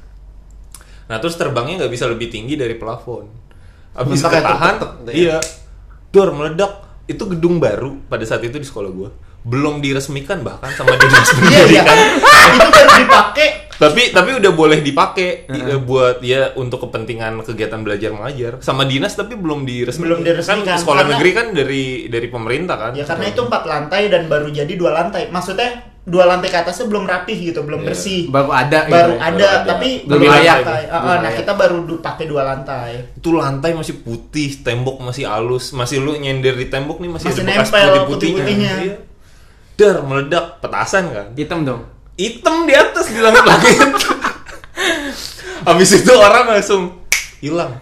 [1.09, 3.25] Nah terus terbangnya nggak bisa lebih tinggi dari plafon.
[3.97, 5.11] Abis ketahan ya.
[5.11, 5.37] iya
[6.13, 6.93] dor meledak.
[7.09, 9.09] Itu gedung baru pada saat itu di sekolah gua
[9.43, 11.97] belum diresmikan bahkan sama dinas iya iya pendidikan
[12.55, 17.81] itu baru dipakai tapi tapi udah boleh dipakai di- eh, buat ya untuk kepentingan kegiatan
[17.81, 21.83] belajar mengajar sama dinas tapi belum diresmikan Belum diresmikan, kan sekolah karena- negeri kan dari
[22.05, 25.27] dari pemerintah kan Ya karena itu empat lantai dan baru jadi dua lantai.
[25.27, 25.69] Maksudnya
[26.03, 28.25] dua lantai ke atasnya belum rapih gitu, belum bersih.
[28.27, 29.17] baru ada gitu Baru ya.
[29.19, 29.65] ada, Baru ada.
[29.67, 30.57] tapi Belum layak.
[30.59, 30.81] lantai.
[30.83, 31.37] Belum ah, nah layak.
[31.37, 32.91] kita baru du- pakai dua lantai.
[33.15, 37.41] itu lantai masih putih tembok masih halus masih lu nyender di tembok nih masih, Masih
[37.41, 38.05] ada bekas nempel putih-putihnya
[38.43, 38.73] putih-putihnya.
[38.79, 38.95] Iya.
[39.81, 41.27] Dar meledak petasan kan?
[41.33, 41.81] Hitam dong.
[42.13, 43.81] Hitam di atas di langit-langit
[45.67, 47.01] habis itu orang langsung
[47.41, 47.81] hilang.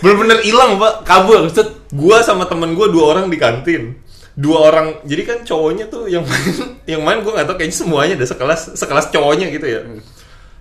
[0.00, 1.04] Bener-bener hilang pak.
[1.04, 1.48] Kabur.
[1.52, 4.00] Set gua sama temen gua dua orang di kantin.
[4.38, 6.52] Dua orang jadi kan cowoknya tuh yang main
[6.96, 9.80] yang main gua nggak tahu kayaknya semuanya ada sekelas sekelas cowoknya gitu ya.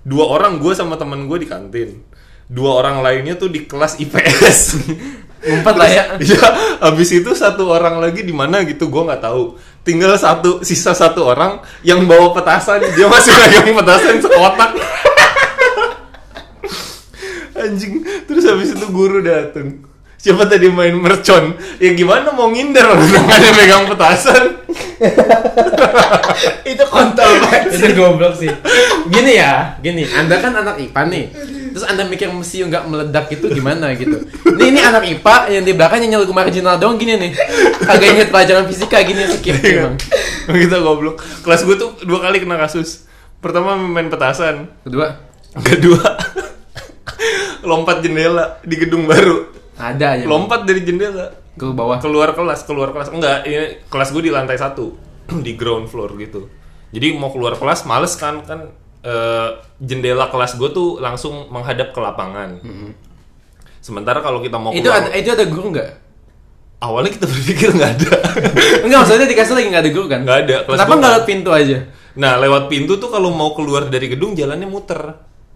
[0.03, 2.03] Dua orang gua sama temen gua di kantin.
[2.47, 4.59] Dua orang lainnya tuh di kelas IPS
[5.47, 6.43] ngumpet lah ya Iya,
[6.83, 9.55] habis itu satu orang lagi di mana gitu gua nggak tahu.
[9.87, 14.75] Tinggal satu sisa satu orang yang bawa petasan, dia masih megang petasan sekotak.
[17.63, 18.03] Anjing.
[18.27, 19.86] Terus habis itu guru dateng.
[20.17, 21.53] Siapa tadi main mercon?
[21.77, 23.05] Ya gimana mau ngindar orang
[23.37, 24.43] ada megang petasan.
[26.71, 27.69] itu kontol banget.
[27.73, 28.49] itu goblok sih
[29.09, 31.25] gini ya gini anda kan anak IPA nih
[31.73, 34.25] terus anda mikir mesti nggak meledak itu gimana gitu
[34.57, 37.31] ini ini anak IPA yang di belakangnya nyeluk marginal dong gini nih
[37.85, 39.97] agak inget pelajaran fisika gini skip Iya.
[40.47, 41.15] emang gitu goblok.
[41.43, 43.05] Kelas gue tuh dua kali kena kasus.
[43.37, 45.19] Pertama main petasan, kedua
[45.61, 46.17] kedua
[47.65, 49.56] lompat jendela di gedung baru.
[49.77, 51.31] Ada aja Lompat dari jendela.
[51.53, 51.97] ke bawah.
[51.97, 53.09] Keluar kelas keluar kelas.
[53.09, 54.93] Enggak ini kelas gue di lantai satu.
[55.45, 56.49] Di ground floor gitu.
[56.89, 61.99] Jadi mau keluar kelas males kan kan eh, jendela kelas gue tuh langsung menghadap ke
[61.99, 62.61] lapangan.
[63.77, 65.91] Sementara kalau kita mau itu keluar ada itu ada guru nggak?
[66.77, 68.11] Awalnya kita berpikir nggak ada.
[68.85, 70.19] Enggak maksudnya di kasur lagi nggak ada guru kan?
[70.23, 71.09] Nggak ada, kelas kenapa nggak.
[71.09, 71.77] lewat pintu aja?
[72.17, 75.01] Nah lewat pintu tuh kalau mau keluar dari gedung jalannya muter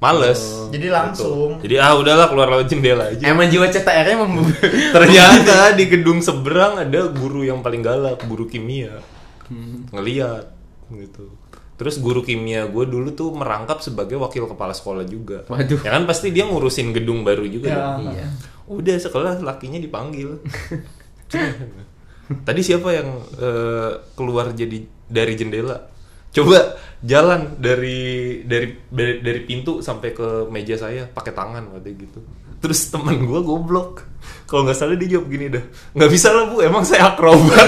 [0.01, 0.41] Males.
[0.73, 1.61] Jadi langsung.
[1.61, 3.21] Jadi ah udahlah keluar lewat jendela aja.
[3.21, 4.49] Emang jiwa CTR-nya mem-
[4.97, 8.97] Ternyata di gedung seberang ada guru yang paling galak, guru kimia.
[9.45, 9.85] Hmm.
[9.93, 10.49] Ngeliat
[10.89, 11.29] gitu.
[11.77, 15.45] Terus guru kimia gue dulu tuh merangkap sebagai wakil kepala sekolah juga.
[15.45, 15.85] Waduh.
[15.85, 17.69] Ya kan pasti dia ngurusin gedung baru juga.
[17.69, 17.77] Ya.
[17.77, 18.01] dong.
[18.09, 18.25] Iya.
[18.73, 20.41] Udah sekelas lakinya dipanggil.
[22.47, 25.90] Tadi siapa yang eh, keluar jadi dari jendela?
[26.31, 32.19] Coba jalan dari dari dari, dari pintu sampai ke meja saya pakai tangan katanya gitu.
[32.61, 34.07] Terus teman gua goblok.
[34.47, 35.63] Kalau nggak salah dia jawab gini dah.
[35.97, 37.67] Nggak bisa lah bu, emang saya akrobat.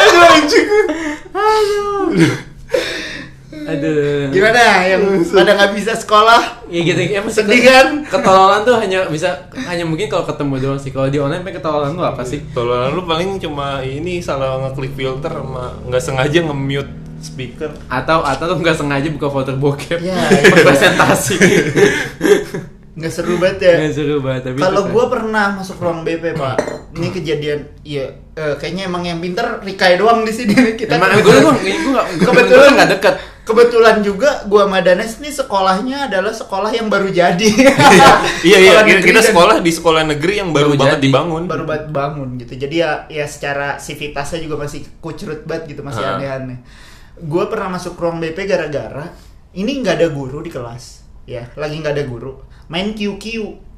[0.00, 0.68] Aduh anjing.
[3.70, 4.19] Aduh.
[4.40, 4.64] Gimana
[4.96, 6.64] yang pada nggak bisa sekolah?
[6.72, 7.86] Ya gitu, emang sih Sedih kan?
[8.08, 10.88] Ketololan tuh hanya bisa hanya mungkin kalau ketemu doang sih.
[10.88, 12.40] Kalau di online pengen ketololan tuh apa sih?
[12.56, 17.70] Tolong lu paling cuma ini salah ngeklik filter sama nggak sengaja nge-mute speaker.
[17.92, 20.16] Atau atau lu nggak sengaja buka foto bokep Ya,
[20.66, 21.36] presentasi.
[22.90, 23.74] Nggak seru banget ya.
[23.78, 24.90] Nggak seru banget tapi Kalau kan.
[24.90, 26.56] gue pernah masuk ruang BP pak,
[26.92, 30.96] ini kejadian, iya eh, kayaknya emang yang pinter Rikai doang di sini kita.
[30.96, 33.14] emang gue gue gue Kebetulan gue nggak deket.
[33.40, 37.50] Kebetulan juga gua sama Danes nih sekolahnya adalah sekolah yang baru jadi.
[38.40, 41.06] Iya iya kita, negeri kita dan- sekolah di sekolah negeri yang baru, Baru banget jadi.
[41.08, 41.42] dibangun.
[41.44, 42.52] baru banget bangun gitu.
[42.56, 46.14] Jadi ya ya secara sivitasnya juga masih kucrut banget gitu, masih Ah.
[46.14, 46.58] aneh-aneh.
[47.18, 49.10] Gue pernah masuk ruang BP gara-gara
[49.52, 50.84] ini nggak ada guru di kelas,
[51.24, 52.38] ya lagi nggak ada guru,
[52.70, 53.24] main QQ.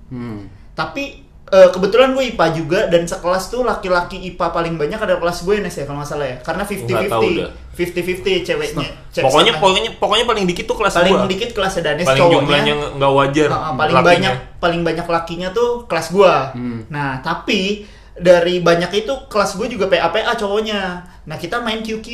[0.08, 0.46] Hmm.
[0.72, 1.04] Tapi
[1.48, 5.58] eh, kebetulan gue IPA juga dan sekelas tuh laki-laki IPA paling banyak ada kelas gue
[5.58, 7.50] Nes ya kalau nggak salah ya, karena Nggak tahu dah.
[7.72, 8.88] 50-50, 50-50 ceweknya.
[9.10, 9.60] cewek Pokoknya setengah.
[9.60, 11.26] pokoknya pokoknya paling dikit tuh kelas paling gua.
[11.26, 12.36] dikit kelas Danes paling cowoknya.
[12.38, 13.48] jumlahnya nggak- wajar.
[13.48, 14.04] Ah, paling lakinya.
[14.04, 16.34] banyak paling banyak lakinya tuh kelas gua.
[16.52, 16.84] Hmm.
[16.88, 20.80] Nah, tapi dari banyak itu kelas gue juga PA-PA cowoknya.
[21.24, 22.08] Nah, kita main QQ.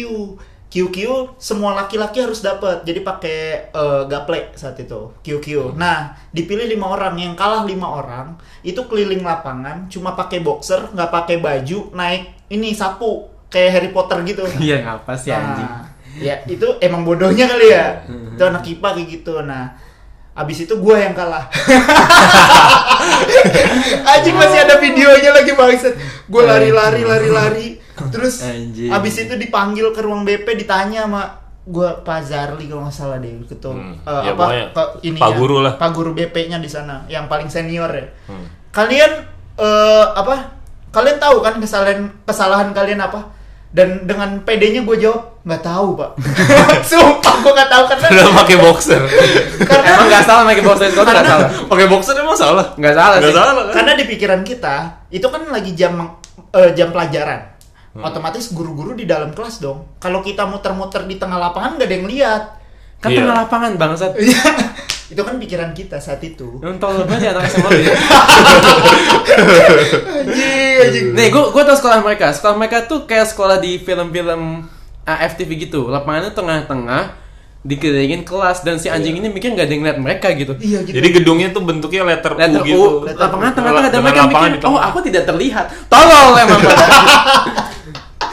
[0.69, 0.97] QQ
[1.41, 2.85] semua laki-laki harus dapat.
[2.85, 3.39] Jadi pakai
[3.73, 5.17] eh, gaple saat itu.
[5.25, 5.75] QQ.
[5.81, 7.17] Nah, dipilih lima orang.
[7.17, 12.77] Yang kalah lima orang itu keliling lapangan cuma pakai boxer, nggak pakai baju, naik ini
[12.77, 14.45] sapu kayak Harry Potter gitu.
[14.61, 15.71] Iya ngapa sih Nah, anjing?
[16.19, 18.03] ya itu emang bodohnya kali ya.
[18.09, 19.35] itu anak IPA kayak gitu.
[19.41, 19.73] Nah,
[20.37, 21.49] abis itu gue yang kalah.
[24.13, 25.95] Anjing masih ada videonya lagi bangsat.
[26.29, 27.69] Gue lari-lari lari-lari.
[28.09, 28.89] Terus Anjing.
[28.89, 31.23] abis itu dipanggil ke ruang BP ditanya sama
[31.63, 35.33] gue Pak Zarli kalau nggak salah deh ketua Hmm, eh, ya apa ke ininya, Pak
[35.35, 35.73] Guru lah.
[35.75, 38.07] Pak Guru BP-nya di sana yang paling senior ya.
[38.25, 38.47] Hmm.
[38.71, 39.13] Kalian
[39.55, 40.57] eh, apa?
[40.89, 43.37] Kalian tahu kan kesalahan kesalahan kalian apa?
[43.69, 46.17] Dan dengan PD-nya gue jawab nggak tahu pak.
[46.89, 49.01] Sumpah gue nggak tahu karena Udah pakai boxer.
[49.61, 51.49] karena Emang nggak salah pakai box itu nggak salah.
[51.69, 52.67] pakai boxer emang salah?
[52.75, 53.37] Nggak salah Nggak sih.
[53.37, 53.75] salah kan?
[53.75, 54.77] karena di pikiran kita
[55.11, 55.93] itu kan lagi jam
[56.51, 57.58] eh, jam pelajaran.
[57.97, 59.97] Otomatis guru-guru di dalam kelas dong.
[59.99, 62.43] Kalau kita muter-muter di tengah lapangan nggak ada yang lihat.
[62.99, 63.19] Kan Iya.
[63.25, 64.13] tengah lapangan bangsat.
[64.23, 64.43] Iya.
[65.09, 66.61] itu kan pikiran kita saat itu.
[66.61, 67.97] Tolol banget ya anak SMA ya.
[70.21, 71.07] Anjing, anjing.
[71.17, 72.29] Nih, gua gua tau sekolah mereka.
[72.37, 74.69] Sekolah mereka tuh kayak sekolah di film-film
[75.09, 75.89] AFTV gitu.
[75.89, 77.25] Lapangannya tengah-tengah
[77.65, 80.53] dikelilingin kelas dan si anjing ini mikir nggak ada yang lihat mereka gitu.
[80.61, 80.95] Iya gitu.
[81.01, 82.77] Jadi gedungnya tuh bentuknya letter, Letter U gitu.
[82.77, 85.67] U, lapangan tengah-tengah Dengan mereka mikir, oh aku tidak terlihat.
[85.89, 86.61] Tolol emang.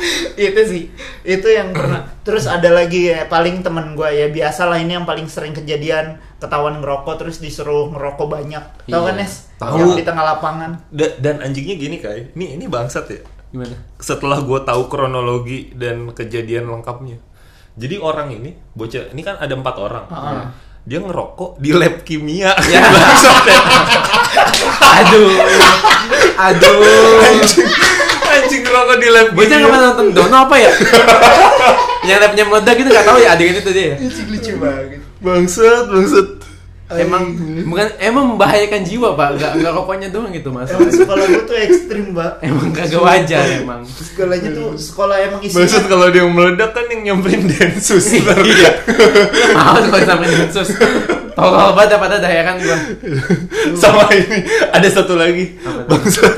[0.47, 0.83] itu sih
[1.21, 5.25] itu yang pernah terus ada lagi ya paling temen gue ya biasalah ini yang paling
[5.25, 9.07] sering kejadian ketahuan ngerokok terus disuruh ngerokok banyak tahu Iya.
[9.07, 9.75] kan Nes Tahu.
[9.77, 13.21] yang di tengah lapangan Da- dan anjingnya gini kai, ini ini bangsat ya.
[13.47, 13.71] Gimana?
[13.97, 17.15] Setelah gue tahu kronologi dan kejadian lengkapnya,
[17.73, 20.05] jadi orang ini bocah ini kan ada empat orang.
[20.11, 20.43] Heeh.
[20.85, 22.51] Dia ngerokok di lab kimia.
[22.67, 22.83] Ya.
[22.83, 23.59] Bangsat ya.
[24.99, 25.31] Aduh.
[26.51, 27.23] Aduh.
[27.23, 27.69] anjing,
[28.75, 30.71] ngerokok di lab pernah nonton Dono apa ya?
[32.11, 33.85] yang labnya meledak gitu nggak tahu ya adegan itu dia.
[33.87, 33.95] ya?
[34.03, 36.27] Lucu banget Bangsat, bangsat.
[36.85, 37.33] Emang
[37.65, 40.69] bukan emang membahayakan jiwa pak, nggak nggak rokoknya doang gitu mas.
[40.69, 43.81] emang sekolah gue tuh ekstrim mbak Emang kagak wajar emang.
[43.89, 48.05] sekolahnya tuh sekolah emang Bangsat isinya kalau dia meledak kan yang nyamperin densus.
[48.13, 48.69] Iya.
[49.57, 50.69] Mau kalau sampai densus.
[51.33, 52.77] Tolol banget pada dah ya kan gua.
[53.73, 55.57] Sama ini ada satu lagi.
[55.89, 56.37] Bangsat.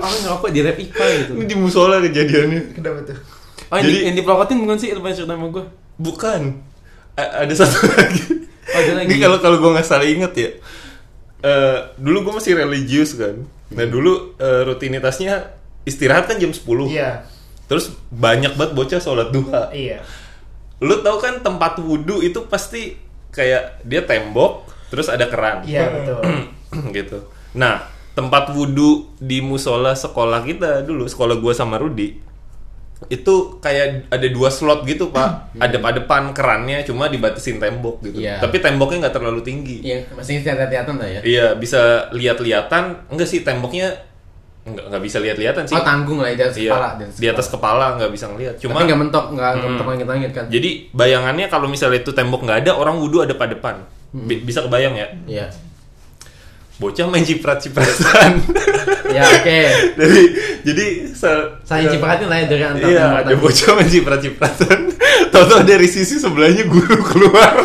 [0.00, 1.32] Orang ngerokok di rap IPA gitu.
[1.34, 2.60] ini di musola kejadiannya.
[2.72, 3.18] kenapa tuh
[3.68, 5.64] Oh yang, di, Jadi- yang dipelototin bukan sih cerita sama gua.
[5.96, 6.40] Bukan.
[7.14, 8.22] A- ada satu lagi.
[8.66, 9.06] Oh, ada lagi.
[9.06, 10.50] Ini kalau kalau gue nggak salah inget ya.
[11.40, 13.46] eh, dulu gue masih religius kan.
[13.70, 16.60] Nah dulu eh, rutinitasnya istirahat kan jam 10.
[16.88, 17.22] iya
[17.64, 19.70] Terus banyak banget bocah sholat duha.
[19.70, 20.02] iya
[20.78, 22.98] Lu tahu kan tempat wudhu itu pasti
[23.30, 25.62] kayak dia tembok, terus ada keran.
[25.62, 26.18] iya betul
[26.96, 27.18] gitu.
[27.52, 32.18] Nah, tempat wudhu di musola sekolah kita dulu, sekolah gua sama Rudi,
[33.08, 38.36] itu kayak ada dua slot gitu pak adep-adepan kerannya cuma dibatasin tembok gitu Iya.
[38.38, 41.20] tapi temboknya nggak terlalu tinggi Iya, masih kelihatan lah ya.
[41.22, 43.96] iya bisa lihat-lihatan enggak sih temboknya
[44.60, 46.88] enggak nggak bisa lihat-lihatan sih Oh tanggung lah di atas iya kepala.
[47.16, 49.62] di atas kepala nggak bisa ngelihat Cuma nggak mentok, nggak Hmm.
[49.64, 50.44] mentok langit-langit kan.
[50.52, 53.80] jadi bayangannya kalau misalnya itu tembok nggak ada orang wudhu ada depan
[54.12, 55.46] Bi- bisa kebayang ya Iya.
[56.80, 58.40] Bocah main ciprat-cipratan
[59.16, 59.60] Ya oke.
[59.94, 60.22] dari
[60.62, 64.78] jadi se- Saya cipratin lah ya dari antar Iya, ada bocah main ciprat-cipratan.
[65.34, 67.52] Tahu-tahu dari sisi sebelahnya guru keluar.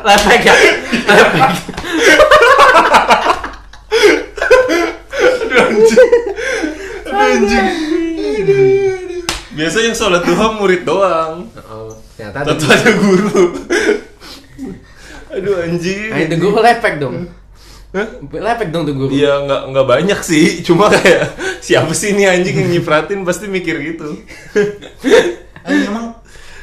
[0.00, 0.54] Lepek ya.
[1.04, 1.50] Lepek.
[5.10, 6.10] Aduh anjing.
[7.04, 7.66] Aduh anjing.
[9.50, 11.50] Biasa yang sholat duha murid doang.
[11.66, 13.44] Oh, ternyata ada guru.
[15.52, 16.08] Aduh anjing.
[16.08, 17.16] Nah, itu guru lepek dong.
[18.30, 19.10] Lepek dong tuh guru.
[19.10, 21.26] Iya nggak nggak banyak sih, cuma kayak
[21.58, 24.14] siapa sih ini anjing yang nyipratin pasti mikir gitu.
[25.60, 26.14] Eh, emang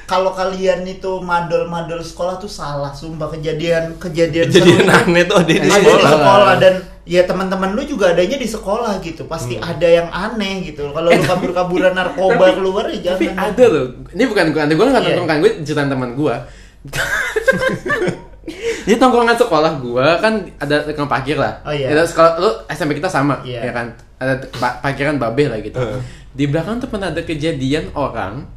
[0.04, 5.46] kalau kalian itu madol-madol sekolah tuh salah, sumpah kejadian kejadian Kejadian seru aneh tuh ada
[5.46, 6.10] di ada di sekolah.
[6.10, 6.74] sekolah dan
[7.04, 9.28] ya teman-teman lu juga adanya di sekolah gitu.
[9.28, 10.88] Pasti ada yang aneh gitu.
[10.90, 13.52] Kalau lu kabur-kaburan narkoba keluar ya Tapi jangan.
[13.52, 13.86] ada loh.
[14.16, 15.08] Ini bukan gue, gue nggak Iya.
[15.14, 16.36] tongkrongan gue ceritain teman gue.
[18.84, 21.60] Ini tongkrongan sekolah gue kan ada tukang parkir lah.
[21.62, 21.90] Oh, iya.
[21.90, 23.60] Itu sekolah lu SMP kita sama, Iya.
[23.62, 23.88] ya kan?
[24.16, 25.76] Ada pa- parkiran babe lah gitu.
[26.30, 28.48] Di belakang tuh pernah ada kejadian orang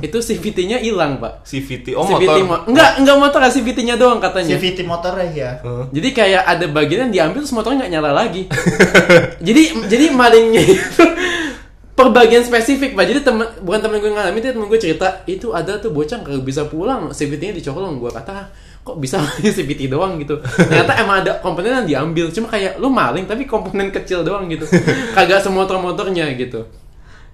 [0.00, 1.44] itu CVT-nya hilang pak.
[1.44, 2.40] CVT, oh CVT motor.
[2.42, 4.56] mo- enggak enggak motor ya CVT-nya doang katanya.
[4.56, 5.50] CVT motornya ya.
[5.86, 8.48] Jadi kayak ada bagian yang diambil terus motornya nggak nyala lagi.
[9.46, 11.04] jadi jadi malingnya itu
[11.96, 13.04] per bagian spesifik pak.
[13.06, 16.40] Jadi temen bukan temen gue ngalamin, tapi temen gue cerita itu ada tuh bocah nggak
[16.40, 17.96] bisa pulang, CVT-nya dicolong.
[17.96, 18.48] Gue kata
[18.86, 19.18] kok bisa
[19.56, 20.38] CVT doang gitu.
[20.38, 22.30] Ternyata emang ada komponen yang diambil.
[22.30, 24.62] Cuma kayak lu maling tapi komponen kecil doang gitu.
[25.18, 26.62] Kagak semotor-motornya gitu.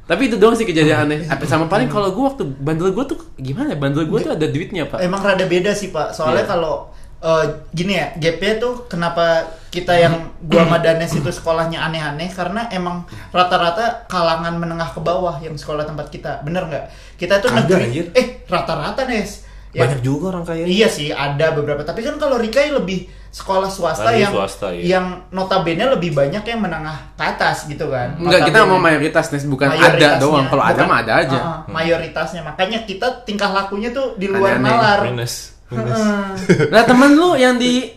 [0.08, 1.28] Tapi itu doang sih kejadian aneh.
[1.28, 3.76] Apa sama paling kalau gue waktu bandel gue tuh gimana?
[3.76, 3.78] ya?
[3.78, 4.98] Bandel gue tuh ada duitnya pak.
[5.04, 6.16] Emang rada beda sih pak.
[6.16, 6.50] Soalnya Iya.
[6.56, 6.74] kalau
[7.22, 12.66] eh, gini ya, GP tuh kenapa kita yang gua sama Danes itu sekolahnya aneh-aneh karena
[12.68, 16.42] emang rata-rata kalangan menengah ke bawah yang sekolah tempat kita.
[16.42, 16.84] Bener nggak?
[17.16, 17.84] Kita tuh negeri.
[17.88, 18.06] anjir.
[18.12, 19.46] Eh rata-rata Nes.
[19.72, 20.68] Ya, Banyak juga orang kaya.
[20.68, 21.80] Iya sih ada beberapa.
[21.80, 25.00] Tapi kan kalau Rikai lebih sekolah swasta Lagi yang swasta, iya.
[25.00, 28.20] yang notabene lebih banyak yang menengah ke atas gitu kan.
[28.20, 30.44] Enggak, kita mau mayoritas nih, bukan ada doang.
[30.52, 31.38] Kalau ada mah ada aja.
[31.40, 32.44] Ah, mayoritasnya.
[32.44, 34.76] Makanya kita tingkah lakunya tuh di luar Aneh-aneh.
[34.76, 34.98] nalar.
[35.08, 35.56] Minus.
[35.72, 35.96] Minus.
[36.04, 36.68] Heeh.
[36.68, 37.88] Nah, temen lu yang di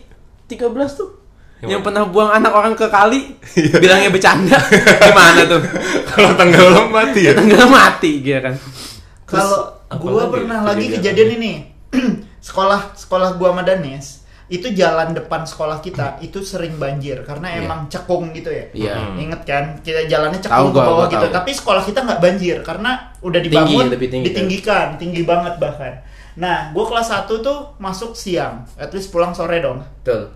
[0.48, 1.10] 13 tuh
[1.60, 3.34] Yang yang pernah buang anak orang ke kali
[3.82, 4.58] bilangnya bercanda
[5.10, 5.60] gimana tuh
[6.14, 7.32] Kalau tenggelam mati ya.
[7.34, 8.54] tenggelam mati gitu kan
[9.26, 10.98] Kalau gua pernah lagi kejadian?
[11.00, 11.52] kejadian ini.
[12.46, 17.66] sekolah sekolah gua sama Danes itu jalan depan sekolah kita itu sering banjir karena Iya.
[17.66, 18.66] emang cekung gitu ya.
[18.70, 18.94] Iya.
[18.94, 19.18] Hmm.
[19.18, 21.26] Ingat kan kita jalannya cekung ke bawah gitu.
[21.26, 21.34] tahu.
[21.34, 24.30] Tapi sekolah kita nggak banjir karena udah Tinggi, dibangun lebih tinggi kan?
[24.30, 25.94] ditinggikan, tinggi banget bahkan.
[26.38, 29.82] Nah, gua kelas 1 tuh masuk siang, at least pulang sore dong.
[30.04, 30.30] betul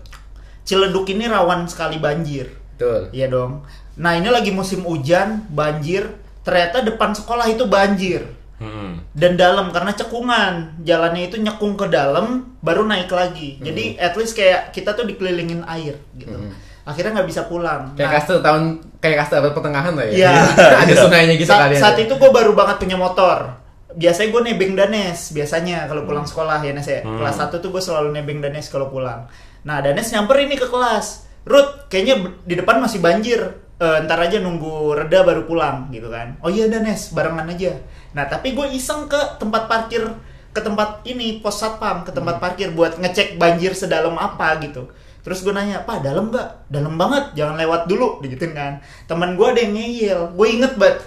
[0.67, 2.51] Ciledug ini rawan sekali banjir.
[2.75, 3.63] betul Iya dong.
[3.95, 6.09] Nah ini lagi musim hujan, banjir.
[6.41, 8.25] Ternyata depan sekolah itu banjir
[8.61, 9.01] Hmm.
[9.17, 10.53] dan dalam karena cekungan.
[10.85, 13.57] Jalannya itu nyekung ke dalam, baru naik lagi.
[13.57, 13.65] Hmm.
[13.65, 16.37] Jadi at least kayak kita tuh dikelilingin air gitu.
[16.81, 17.97] Akhirnya nggak bisa pulang.
[17.97, 18.63] kayak Nah, kastel tahun
[18.97, 20.33] kayak kastel abad pertengahan lah ya Iya.
[20.85, 23.57] ada sungainya gitu Sa- kali saat itu gue baru banget punya motor.
[23.91, 27.01] Biasanya gue nebeng Danes biasanya kalau pulang sekolah ya Nes ya.
[27.01, 27.17] Hmm.
[27.17, 29.25] Kelas 1 tuh gue selalu nebeng Danes kalau pulang.
[29.61, 31.25] Nah Danes nyamper ini ke kelas.
[31.41, 33.41] Ruth, kayaknya di depan masih banjir.
[33.81, 36.37] Eh, ntar aja nunggu reda baru pulang gitu kan.
[36.45, 37.73] Oh iya Danes, barengan aja.
[38.11, 40.03] Nah tapi gue iseng ke tempat parkir
[40.51, 44.91] ke tempat ini pos satpam ke tempat parkir buat ngecek banjir sedalam apa gitu.
[45.21, 46.73] Terus gue nanya, Pak dalam nggak?
[46.73, 48.81] Dalam banget, jangan lewat dulu, digituin kan.
[49.05, 50.97] Teman gue ada yang ngeyel, gue inget banget.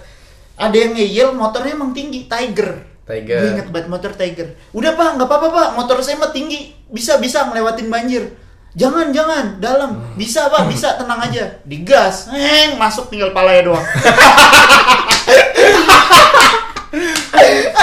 [0.55, 2.79] Ada yang ngeyel, motornya emang tinggi, Tiger.
[3.03, 3.39] Tiger.
[3.43, 4.55] Gue inget banget motor Tiger.
[4.71, 8.23] Udah pak, nggak apa-apa pak, motor saya mah tinggi, bisa bisa ngelewatin banjir.
[8.75, 11.59] Jangan jangan, dalam, bisa pak, bisa tenang aja.
[11.67, 13.83] Digas, heng, masuk tinggal palanya doang.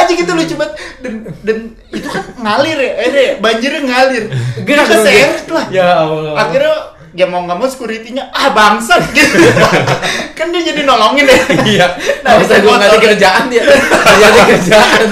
[0.03, 1.13] Anjing itu lucu banget dan,
[1.47, 1.59] dan
[1.95, 4.25] itu kan ngalir ya, eh deh, banjirnya ngalir.
[4.67, 5.65] Gerak keseret lah.
[5.71, 6.35] Ya Allah.
[6.43, 9.37] Akhirnya ya mau nggak mau security-nya ah bangsat gitu.
[10.33, 11.41] kan dia jadi nolongin deh.
[11.69, 11.93] iya.
[12.25, 13.63] Nah, itu gue nggak ada kerjaan dia.
[14.13, 15.07] Nggak ada kerjaan.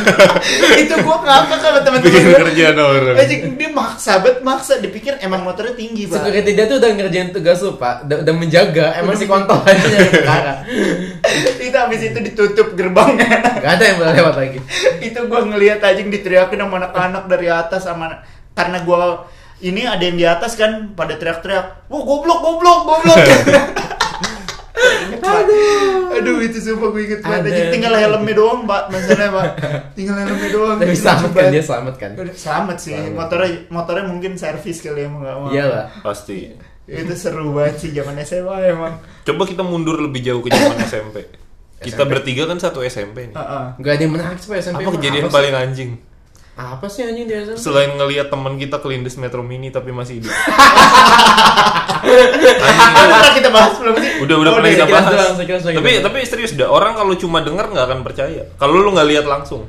[0.77, 3.17] Itu gua ngakak sama teman-teman kerjaan orang.
[3.17, 4.73] Anjing, dia maksa banget maksa.
[4.83, 6.21] Dipikir emang motornya tinggi pak.
[6.21, 8.07] Security dia tuh udah ngerjain tugas lu pak.
[8.07, 8.87] Udah, udah menjaga.
[9.01, 10.55] Emang si kontol aja perkara
[11.67, 13.61] itu habis itu ditutup gerbangnya.
[13.63, 14.59] Nggak ada yang boleh lewat lagi.
[14.99, 18.21] Itu gua ngelihat anjing diteriakin sama anak-anak dari atas sama
[18.55, 19.27] karena gua
[19.61, 23.17] ini ada yang di atas kan pada teriak-teriak wah goblok goblok goblok
[25.21, 25.45] pak
[26.21, 27.53] aduh itu sumpah gue inget banget.
[27.53, 29.47] Anjing, tinggal helmnya doang pak masalahnya pak
[29.93, 32.11] tinggal helmnya doang Tapi Lucu selamat kan dia selamat kan.
[32.33, 35.87] Selamat sih motornya motornya mungkin servis kali ya mau nggak mau Iya lah.
[36.03, 36.57] Pasti.
[36.91, 41.17] itu seru banget sih zaman SMA emang Coba kita mundur lebih jauh ke zaman SMP.
[41.81, 43.37] Kita bertiga kan satu SMP nih.
[43.39, 43.65] Heeh.
[43.81, 44.83] Gak ada yang menarik sih Pak SMP.
[44.85, 45.91] Apa kejadian paling anjing?
[46.61, 47.57] Apa sih anjing di SMP?
[47.57, 50.29] Selain ngelihat teman kita kelindes Metro Mini tapi masih hidup.
[52.01, 55.15] Apa pernah kita bahas belum sih Udah udah Oh, pernah udah, kita sekilas bahas.
[55.17, 58.43] doang, sekilas doang Tapi tapi serius dah orang kalau cuma denger nggak akan percaya.
[58.55, 59.65] Kalau lu nggak lihat langsung.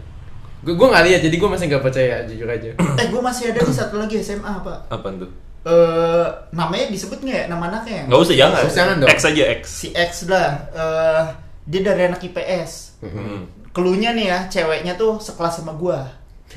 [0.61, 2.69] Gue gue nggak lihat jadi gue masih nggak percaya jujur aja.
[2.99, 5.29] eh gue masih ada nih satu lagi SMA pak Apa tuh?
[5.61, 8.59] eh namanya disebut nggak ya nama anaknya Nggak usah jangan.
[8.59, 9.09] Usah, jangan dong.
[9.09, 9.61] X aja X.
[9.69, 11.23] si X lah eh
[11.63, 13.49] dia dari anak IPS Hmm.
[13.71, 16.05] keluhnya nih ya ceweknya tuh sekelas sama gua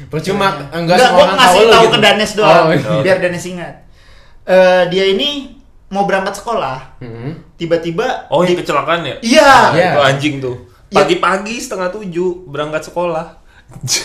[0.04, 0.66] Percuma Ceweknya.
[0.74, 1.90] enggak Nggak, semua gua orang ngasih tahu lo tahu gitu.
[1.90, 3.00] ke Danes doang Oh, iya.
[3.00, 3.74] biar Danes ingat
[4.44, 5.28] Eh dia ini
[5.87, 7.30] mau berangkat sekolah Mhm.
[7.54, 9.16] tiba-tiba Oh, di- kecelakaan ya?
[9.20, 9.90] iya Iya.
[9.90, 10.57] Itu anjing tuh.
[10.87, 10.94] Iya.
[10.96, 13.26] Pagi-pagi setengah tujuh berangkat sekolah.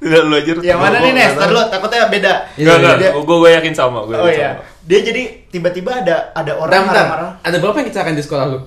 [0.00, 0.52] Udah lu aja.
[0.60, 1.32] yang mana nih Nes?
[1.32, 2.96] Ntar lu takutnya beda Enggak, enggak.
[2.98, 3.98] Dia- Gue gue yakin sama.
[4.02, 4.62] Gue oh yakin iya sama.
[4.84, 8.58] dia jadi tiba-tiba ada ada orang marah-marah Ada berapa yang kecelakaan di sekolah lu?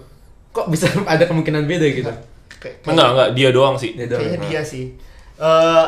[0.49, 2.09] Kok bisa ada kemungkinan beda gitu?
[2.57, 3.29] Kayak- Enggak, enggak.
[3.35, 3.93] Dia doang sih.
[3.93, 4.19] Dia doang.
[4.19, 4.85] Kayaknya dia sih.
[5.37, 5.85] Eh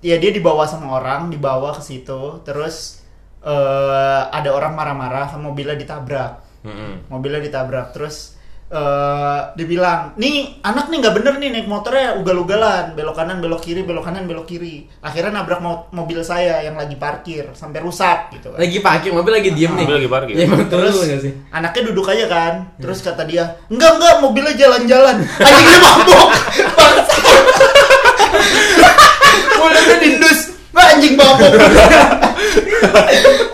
[0.00, 3.00] ya dia dibawa sama orang, dibawa ke situ, terus
[3.40, 6.40] eh ada orang marah-marah, mobilnya ditabrak.
[6.60, 7.08] Mm-mm.
[7.08, 8.36] Mobilnya ditabrak, terus
[8.70, 13.58] eh dia bilang, nih anak nih nggak bener nih naik motornya ugal-ugalan, belok kanan, belok
[13.60, 14.86] kiri, belok kanan, belok kiri.
[15.00, 18.62] Akhirnya nabrak mo- mobil saya yang lagi parkir sampai rusak gitu kan.
[18.62, 19.84] Lagi parkir, mobil lagi diem nih.
[19.84, 20.34] Mobil lagi parkir.
[20.34, 21.32] Ya Terus terus nggak sih?
[21.50, 22.54] anaknya duduk aja kan.
[22.78, 26.28] Terus kata dia, "Enggak, enggak, mobilnya jalan-jalan." Anjing dia mabok.
[29.60, 30.40] Mulutnya dindus.
[30.70, 31.50] Mbak anjing mabok.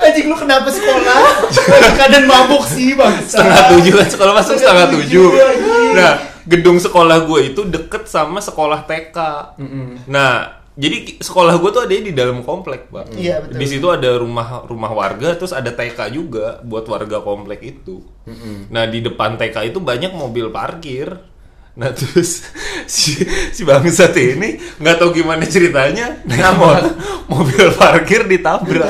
[0.04, 1.18] anjing lu kenapa sekolah?
[1.48, 3.40] Lagi keadaan mabok sih, bangsa.
[3.40, 5.28] Setengah tujuh kan sekolah masuk setengah tujuh.
[5.32, 5.92] anjing.
[5.96, 6.12] Nah,
[6.44, 9.18] gedung sekolah gue itu deket sama sekolah TK.
[10.06, 13.16] Nah, jadi sekolah gue tuh ada di dalam komplek, Pak.
[13.16, 13.56] Iya, betul.
[13.56, 18.04] Di situ ada rumah rumah warga, terus ada TK juga buat warga komplek itu.
[18.68, 21.16] Nah, di depan TK itu banyak mobil parkir.
[21.76, 22.40] Nah terus
[22.86, 23.20] si
[23.52, 26.96] si bangsat ini nggak tahu gimana ceritanya motor,
[27.30, 28.88] mobil parkir ditabrak.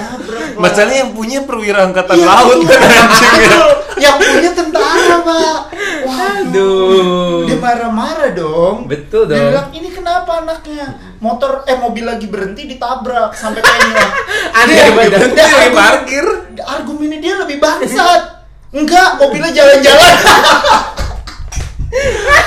[0.54, 2.68] Masalahnya yang punya perwira angkatan Iya, laut iya.
[2.70, 3.60] kan ya.
[3.96, 5.58] Yang punya tentara, Pak.
[6.04, 6.46] Waduh.
[6.46, 7.38] Aduh.
[7.44, 8.76] Dia marah-marah dong.
[8.86, 9.48] Betul Dia dong.
[9.50, 10.86] bilang, ini kenapa anaknya?
[11.18, 15.20] Motor, eh mobil lagi berhenti ditabrak sampai Dia- badan.
[15.26, 16.26] dia Dia lagi argumen- parkir.
[16.62, 18.22] Argumennya dia lebih bangsat.
[18.70, 20.14] Enggak, mobilnya jalan-jalan.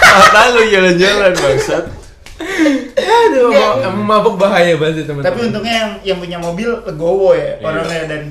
[0.10, 1.86] Mata lu jalan-jalan bangsat.
[3.00, 5.28] Aduh, ma- emang mabuk bahaya banget sih, teman-teman.
[5.28, 8.22] Tapi untungnya yang yang punya mobil legowo ya orangnya dan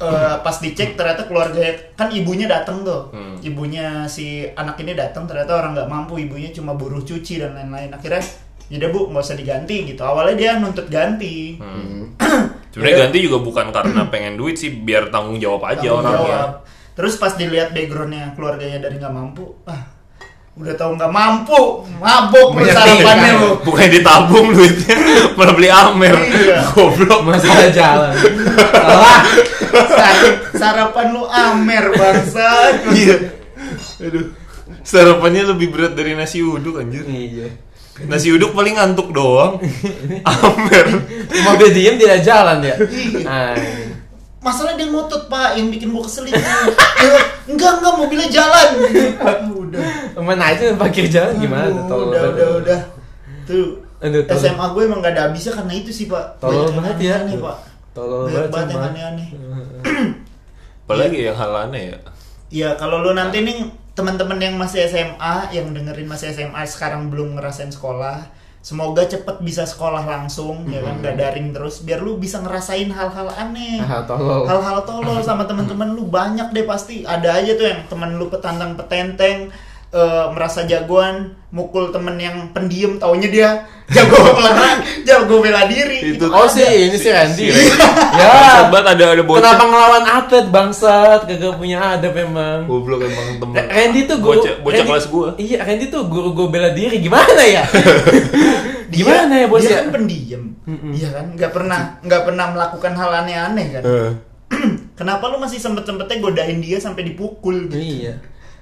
[0.00, 1.60] eh, pas dicek ternyata keluarga
[1.94, 3.10] kan ibunya datang tuh.
[3.10, 3.36] Hmm.
[3.40, 7.90] Ibunya si anak ini datang ternyata orang nggak mampu, ibunya cuma buruh cuci dan lain-lain.
[7.90, 8.22] Akhirnya
[8.70, 10.02] ya udah bu nggak usah diganti gitu.
[10.02, 11.58] Awalnya dia nuntut ganti.
[11.58, 12.14] Hmm.
[12.70, 16.22] Sebenarnya ganti juga bukan karena pengen duit sih, biar tanggung jawab aja Tanggung orangnya.
[16.22, 16.50] jawab.
[16.94, 19.98] Terus pas dilihat backgroundnya keluarganya dari nggak mampu, ah
[20.58, 21.62] udah tahu nggak mampu,
[22.02, 23.50] mabok Banyak sarapannya lu.
[23.64, 24.96] Bukan ditabung duitnya,
[25.38, 26.16] malah beli Amer.
[26.18, 26.58] Iya.
[26.74, 27.20] Goblok.
[27.24, 28.12] masalah jalan.
[28.74, 29.20] Salah.
[29.70, 32.48] Sar- sarapan lu amer bangsa.
[32.92, 33.16] Iya.
[34.02, 34.34] Aduh.
[34.82, 37.06] Sarapannya lebih berat dari nasi uduk anjir.
[37.06, 37.48] Iya.
[38.08, 39.60] Nasi uduk paling ngantuk doang.
[40.28, 40.86] Amer.
[41.46, 42.76] Mobil diem tidak jalan ya.
[42.80, 43.40] Iya.
[44.40, 46.36] Masalah dia ngotot pak, yang bikin gua kesel itu.
[47.00, 48.68] Dia, enggak enggak mobilnya jalan.
[49.68, 49.84] Udah.
[50.16, 52.08] Mana itu parkir jalan gimana tuh?
[52.08, 52.80] Udah udah udah.
[53.44, 53.84] Tuh.
[54.00, 54.24] Aduh.
[54.32, 56.40] SMA gue emang gak ada habisnya karena itu sih pak.
[56.40, 57.14] Tolol Banyak banget ya.
[57.20, 57.56] aneh, pak.
[57.92, 59.28] Tolol Banyak banget banget yang aneh-aneh.
[60.88, 61.98] Apalagi yang hal aneh ya.
[62.50, 67.36] Ya kalau lu nanti nih teman-teman yang masih SMA, yang dengerin masih SMA sekarang belum
[67.36, 68.24] ngerasain sekolah,
[68.60, 73.28] semoga cepet bisa sekolah langsung ya kan nggak daring terus biar lu bisa ngerasain hal-hal
[73.32, 73.80] aneh.
[74.04, 74.44] Tolol.
[74.44, 77.08] Hal-hal tolol sama teman-teman lu banyak deh pasti.
[77.08, 79.48] Ada aja tuh yang temen lu petantang petenteng
[79.90, 81.16] eh, merasa jagoan
[81.50, 83.50] mukul temen yang pendiam taunya dia
[83.86, 86.14] jago olahraga, jago bela diri.
[86.14, 86.52] Itu- Oh ada.
[86.52, 87.50] sih, ini si Randy.
[87.50, 87.64] Si
[88.22, 88.30] ya.
[88.62, 89.42] Sobat ada ada bocah.
[89.42, 91.20] Kenapa ngelawan atlet bangsat?
[91.24, 92.64] Kagak punya adab emang.
[92.64, 93.54] Goblok emang temen.
[93.60, 95.28] Randy tuh guru bocah, bocah Randy- kelas gua.
[95.36, 96.96] Iya, Randy tuh guru gue bela diri.
[96.98, 97.66] Gimana ya?
[98.90, 100.42] Dia- Gimana ya bos dia kan pendiam
[100.90, 104.10] iya kan nggak pernah nggak pernah melakukan hal aneh-aneh kan Eh.
[104.98, 108.18] kenapa lu masih sempet sempetnya godain dia sampai dipukul gitu Iya.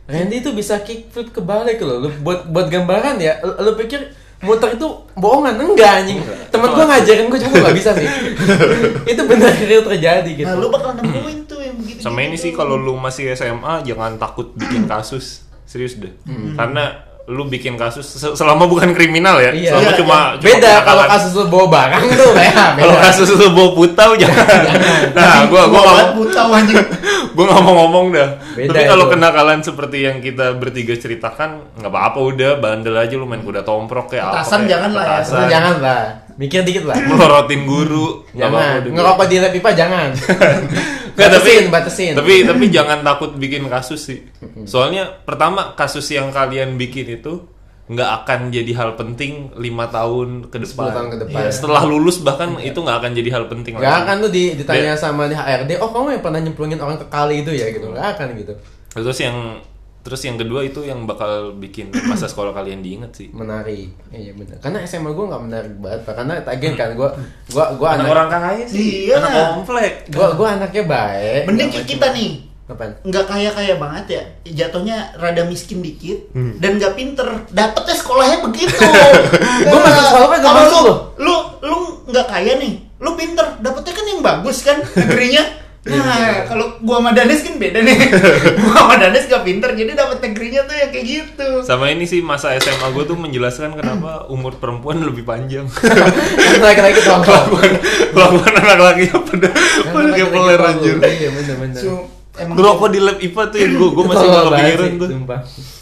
[0.09, 2.01] Randy tuh bisa kickflip kebalik loh.
[2.01, 3.45] Lu buat buat gambaran ya.
[3.45, 4.09] Lu, lu pikir
[4.41, 6.19] muter itu bohongan enggak anjing.
[6.49, 8.09] Temen gua ngajarin gua cuma nggak bisa sih.
[9.13, 10.49] itu benar real terjadi gitu.
[10.49, 14.17] nah lu bakal nemuin tuh yang begitu Sama ini sih kalau lu masih SMA jangan
[14.17, 15.45] takut bikin kasus.
[15.69, 16.09] serius deh
[16.57, 16.97] karena
[17.29, 19.69] lu bikin kasus se- selama bukan kriminal ya Iya.
[19.71, 22.67] selama Iya, cuma, cuma Beda kalau kasus lu bawa barang tuh ya.
[22.75, 24.49] kalau kasus lu bawa putau jangan
[25.17, 26.77] nah gua gua Gua nggak buta anjing.
[27.37, 31.87] gue nggak mau ngomong dah Beda tapi kalau kenakalan seperti yang kita bertiga ceritakan nggak
[31.87, 35.47] apa-apa udah bandel aja lu main kuda tomprok kayak apa Petasan kayak jangan lah ya.
[35.47, 36.03] jangan lah.
[36.39, 36.97] Mikir dikit lah.
[37.11, 38.81] melorotin guru nggak Jangan.
[38.95, 40.09] Ngerokok di lab IPA jangan.
[41.19, 42.13] Nggak, tapi batasin, batasin.
[42.15, 44.23] tapi tapi jangan takut bikin kasus sih
[44.71, 47.43] soalnya pertama kasus yang kalian bikin itu
[47.91, 50.93] nggak akan jadi hal penting lima tahun ke 10 depan.
[50.93, 51.41] tahun ke depan.
[51.43, 51.51] Iya.
[51.51, 54.01] Setelah lulus bahkan itu nggak akan jadi hal penting Gak lagi.
[54.05, 57.41] akan tuh di, ditanya sama di HRD, oh kamu yang pernah nyemplungin orang ke kali
[57.41, 57.89] itu ya gitu.
[57.97, 58.53] Gak akan gitu.
[58.93, 59.37] Terus yang
[60.01, 63.29] terus yang kedua itu yang bakal bikin masa sekolah kalian diinget sih.
[63.29, 63.93] Menarik.
[64.09, 64.57] Iya benar.
[64.59, 66.01] Karena SMA gue nggak menarik banget.
[66.07, 67.09] Karena again kan gue
[67.47, 69.21] gue gue Anak anak orang kaya sih, Iya.
[69.21, 69.93] anak komplek.
[70.09, 71.43] gue gue anaknya baik.
[71.45, 72.33] Mending kita nih.
[72.69, 72.93] Apaan?
[73.01, 76.61] nggak kaya kaya banget ya jatuhnya rada miskin dikit Hmm.
[76.61, 78.77] dan nggak pinter dapetnya sekolahnya begitu
[79.65, 81.35] Gua masuk sekolah kan nggak Kalau masuk lu, lu
[81.65, 81.79] lu
[82.13, 85.49] nggak kaya nih lu pinter dapetnya kan yang bagus kan negerinya
[85.89, 87.99] nah kalau gua sama Danes kan beda nih
[88.61, 92.21] gua sama Danes nggak pinter jadi dapet negerinya tuh yang kayak gitu Sama ini sih
[92.21, 95.67] masa SMA gue tuh menjelaskan kenapa umur perempuan lebih panjang.
[96.65, 97.35] Laki-laki tongkol.
[97.49, 97.73] Kelakuan
[98.13, 99.49] kelakuan anak laki-laki pada
[99.95, 100.97] pada kayak peler anjir.
[100.99, 101.29] Iya
[102.39, 105.09] emang Ngerokok di lab IPA tuh yang gue gue masih nggak banget kepikiran tuh.
[105.11, 105.41] sumpah.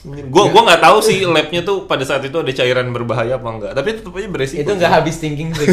[0.08, 3.72] Gue gue nggak tahu sih labnya tuh pada saat itu ada cairan berbahaya apa enggak.
[3.76, 4.60] Tapi tetap aja beresiko.
[4.64, 5.68] Itu nggak habis thinking sih.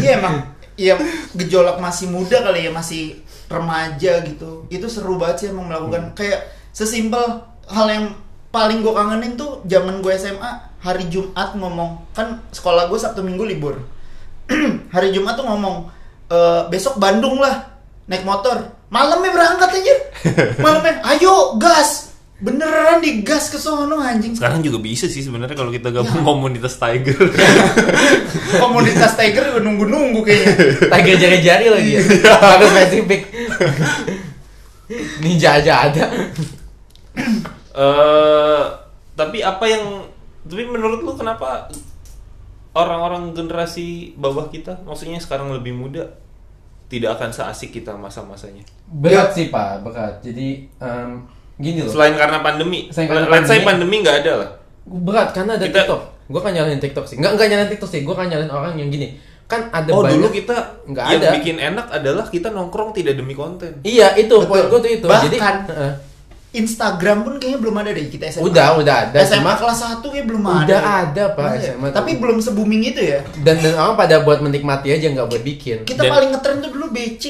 [0.00, 0.36] Iya emang
[0.74, 0.98] Iya
[1.38, 3.22] gejolak masih muda kali ya masih
[3.54, 4.66] remaja gitu.
[4.70, 6.14] Itu seru banget sih emang melakukan.
[6.18, 8.06] Kayak sesimpel hal yang
[8.50, 12.10] paling gue kangenin tuh zaman gue SMA hari Jumat ngomong.
[12.14, 13.78] Kan sekolah gue Sabtu Minggu libur.
[14.94, 15.88] Hari Jumat tuh ngomong
[16.28, 16.38] "E,
[16.68, 17.64] besok Bandung lah
[18.04, 18.60] naik motor.
[18.92, 19.94] Malamnya berangkat aja.
[20.64, 25.88] Malamnya ayo gas beneran digas ke sono anjing Sekarang juga bisa sih sebenarnya kalau kita
[25.88, 26.26] gabung Ya.
[26.26, 27.14] komunitas Tiger.
[28.62, 30.52] komunitas Tiger gue nunggu-nunggu kayaknya
[30.90, 32.02] Tiger jari-jari lagi ya.
[32.36, 33.20] Harus spesifik.
[35.18, 36.04] Ninja aja ada.
[37.74, 38.62] Eh,
[39.14, 40.06] tapi apa yang
[40.44, 41.70] tapi menurut lu kenapa
[42.74, 46.10] orang-orang generasi bawah kita, maksudnya sekarang lebih muda,
[46.86, 48.66] tidak akan seasik kita masa-masanya?
[48.84, 50.20] Berat sih pak, berat.
[50.20, 51.24] Jadi em,
[51.56, 51.90] gini loh.
[51.90, 53.66] Selain karena pandemi, Selain karena let's say pandemi.
[53.92, 54.48] pandemi nggak ada lah.
[54.84, 56.02] Berat karena ada Kita- TikTok.
[56.24, 57.16] Gue kan nyalain TikTok sih.
[57.16, 58.00] Enggak enggak nyalain TikTok sih.
[58.00, 59.08] Gue kan nyalain orang yang gini.
[59.44, 60.16] Kan ada oh banyak.
[60.16, 61.30] dulu kita nggak yang ada.
[61.32, 63.76] bikin enak adalah kita nongkrong tidak demi konten.
[63.82, 64.48] Iya itu Betul.
[64.48, 65.06] poin gue tuh itu.
[65.06, 65.92] Jadi Bahkan, heeh.
[66.54, 68.46] Instagram pun kayaknya belum ada deh kita SMA.
[68.46, 69.18] udah udah ada.
[69.20, 70.62] SMA cuma- kelas 1 kayak belum ada.
[70.62, 71.60] Udah ada, Pak, Iya.
[71.68, 71.86] SMA.
[71.90, 73.20] Tapi belum se booming itu ya.
[73.42, 75.82] dan dan orang pada buat menikmati aja nggak buat bikin.
[75.82, 77.24] Kita Dan- paling ngetren tuh dulu BC.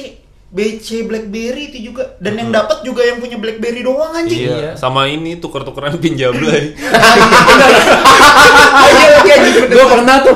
[0.55, 4.39] BC BlackBerry itu juga dan yang dapat juga yang punya BlackBerry doang anjing.
[4.41, 4.71] Iya, Iya.
[4.73, 6.71] sama ini tuker-tukeran pinjablay.
[8.75, 9.73] Iya, lagi anjing bener.
[9.73, 10.35] gue pernah tuh.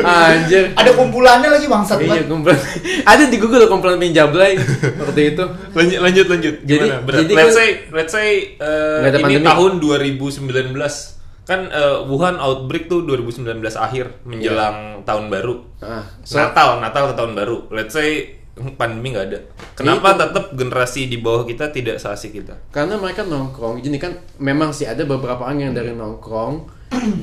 [0.00, 0.64] Anjir.
[0.74, 2.58] Ada kumpulannya lagi bangsat Iya, kumpulan.
[3.04, 4.58] Ada di Google kumpulan pinjablay
[4.98, 5.44] waktu itu.
[5.72, 6.54] lanjut lanjut lanjut.
[6.62, 7.02] Jadi- Gimana?
[7.02, 7.18] Berat.
[7.20, 9.46] jadi let's kan- say let's say eh, ada ini pandemi.
[9.46, 15.54] tahun 2019 kan eh, Wuhan outbreak tuh 2019 akhir menjelang tahun baru.
[15.78, 17.56] Ah, so- Natal, Natal ke tahun baru.
[17.70, 18.36] Let's say
[18.76, 19.38] pandemi nggak ada.
[19.78, 20.20] Kenapa Itu.
[20.26, 22.58] tetap generasi di bawah kita tidak seasik kita?
[22.74, 26.66] Karena mereka nongkrong, gini kan memang sih ada beberapa orang yang dari nongkrong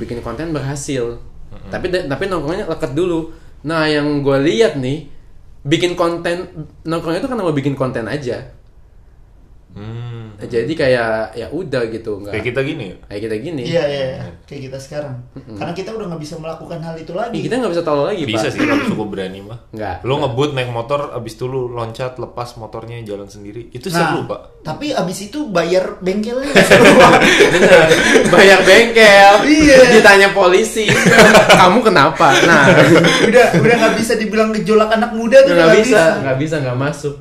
[0.02, 1.20] bikin konten berhasil.
[1.70, 3.32] Tapi da- tapi nongkrongnya leket dulu.
[3.66, 5.10] Nah yang gue lihat nih
[5.66, 8.54] bikin konten nongkrong itu kan mau bikin konten aja.
[9.76, 10.25] Hmm.
[10.38, 12.34] Jadi kayak ya udah gitu nggak.
[12.34, 12.98] Kayak kita gini ya.
[13.08, 13.62] Kayak kita gini.
[13.64, 14.26] Iya, iya, iya.
[14.44, 15.16] kayak kita sekarang.
[15.56, 17.38] Karena kita udah nggak bisa melakukan hal itu lagi.
[17.38, 18.54] kita nggak bisa tahu lagi Bisa pak.
[18.54, 19.60] sih kalau cukup berani mah.
[19.72, 19.96] Nggak.
[20.04, 23.70] Lo ngebut naik motor abis itu lu loncat lepas motornya jalan sendiri.
[23.70, 24.42] Itu Nah, seru, Pak.
[24.66, 26.52] Tapi abis itu bayar bengkelnya.
[27.54, 27.88] Bener.
[28.28, 29.34] Bayar bengkel.
[29.46, 29.78] Iya.
[29.96, 30.90] Ditanya polisi.
[31.50, 32.34] Kamu kenapa?
[32.44, 32.66] Nah.
[33.26, 37.14] udah udah nggak bisa dibilang gejolak anak muda tuh nggak bisa, nggak bisa nggak masuk.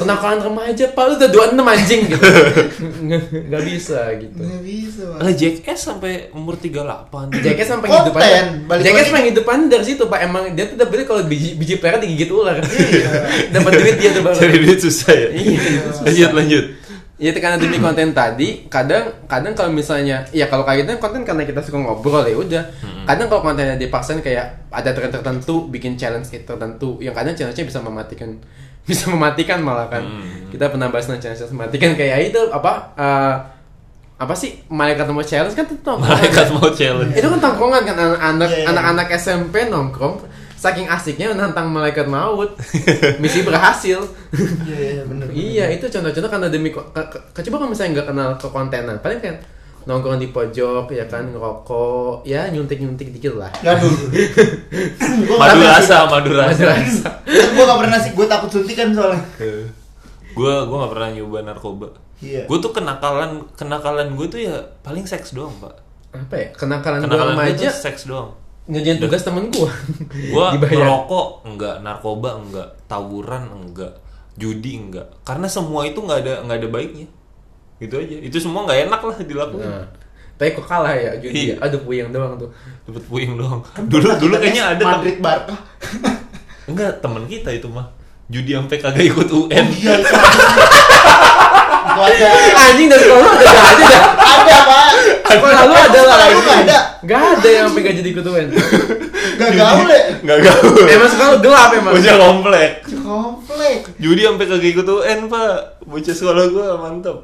[0.00, 2.26] Kenakalan remaja, pak lu udah 26 anjing gitu.
[2.60, 4.40] Nggak- bisa gitu.
[4.40, 5.02] Nggak bisa.
[5.06, 5.18] Pak.
[5.22, 7.40] Lah Jackass sampai umur 38.
[7.40, 8.16] Jackass sampai Jackass
[8.84, 9.06] lagi.
[9.08, 10.20] sampai hidupannya dari situ pak.
[10.24, 12.58] Emang dia tuh dapetnya kalau biji biji pelet digigit ular.
[13.54, 14.36] Dapat duit dia tuh baru.
[14.36, 15.28] Cari duit susah ya.
[15.30, 15.58] Iya,
[16.04, 16.66] lanjut lanjut.
[17.20, 21.44] Ya karena demi konten tadi, kadang kadang kalau misalnya, ya kalau kayak gitu konten karena
[21.44, 22.64] kita suka ngobrol ya udah.
[23.04, 27.84] Kadang kalau kontennya dipaksain kayak ada tren tertentu, bikin challenge tertentu, yang kadang challenge-nya bisa
[27.84, 28.40] mematikan,
[28.90, 30.02] bisa mematikan malah kan.
[30.48, 32.72] Kita pernah bahas tentang challenge mematikan kayak itu apa?
[32.94, 33.34] eh,
[34.18, 35.78] apa sih malaikat mau challenge kan itu.
[35.80, 37.14] Malaikat mau challenge.
[37.14, 38.66] itu kan tongkrongan kan anak-anak Iya, iya.
[38.68, 40.14] anak-anak SMP nongkrong
[40.54, 42.52] saking asiknya nantang malaikat maut
[43.16, 43.96] misi berhasil
[44.60, 45.26] Iya, iya, bener.
[45.30, 47.00] Iya itu contoh-contoh karena demi ke, ke,
[47.32, 49.36] ke- coba kalau misalnya nggak kenal kekontenan paling kan
[49.80, 53.88] nongkrong di pojok ya kan ngerokok ya nyuntik nyuntik dikit lah Aduh.
[55.26, 56.76] gua Madu rasa, madu rasa.
[57.56, 59.22] gue gak pernah sih, gue takut suntikan soalnya.
[60.30, 61.88] gue gue nggak pernah nyoba narkoba.
[62.20, 62.44] Iya.
[62.44, 65.74] Gue tuh kenakalan kenakalan gue tuh ya paling seks doang pak.
[66.10, 68.34] apa ya kenakalan Kenakalan gue tuh seks doang.
[68.66, 69.70] ngerjain tugas temen gue
[70.34, 73.94] Gue ngerokok enggak, narkoba enggak, tawuran enggak,
[74.36, 75.06] judi enggak.
[75.22, 77.06] Karena semua itu nggak ada nggak ada baiknya.
[77.80, 78.16] Gitu aja.
[78.20, 79.64] Itu semua nggak enak lah dilakukan.
[79.66, 79.86] nah,
[80.36, 81.54] tapi kok kalah ya judi Iya.
[81.54, 81.56] ya?
[81.62, 82.48] aduh puyeng doang tuh
[82.84, 83.60] Dapat puing doang.
[83.92, 85.56] Dulu dulu kayaknya ada Madrid Barca.
[86.64, 87.88] enggak temen kita itu mah.
[88.26, 89.66] Judi sampai kagak ikut UN.
[89.70, 90.12] Iya, itu.
[91.80, 92.28] Itu ada.
[92.62, 94.88] anjing dari sekolah ada gak aja dah Ada, Pak.
[95.26, 96.44] sekolah lu ada lah Sekolah lu anjing.
[96.44, 96.78] nggak ada?
[97.02, 98.46] Gak ada yang sampai gak jadi ikut UN
[99.36, 100.00] Gak gaul ya?
[100.16, 100.82] Enggak gaul.
[100.86, 102.70] emang sekolah lu gelap emang Bocah komplek.
[102.94, 103.76] Komplek.
[103.96, 105.52] Judi sampai kagak ikut UN, Pak.
[105.82, 107.16] Bocah sekolah gua mantep.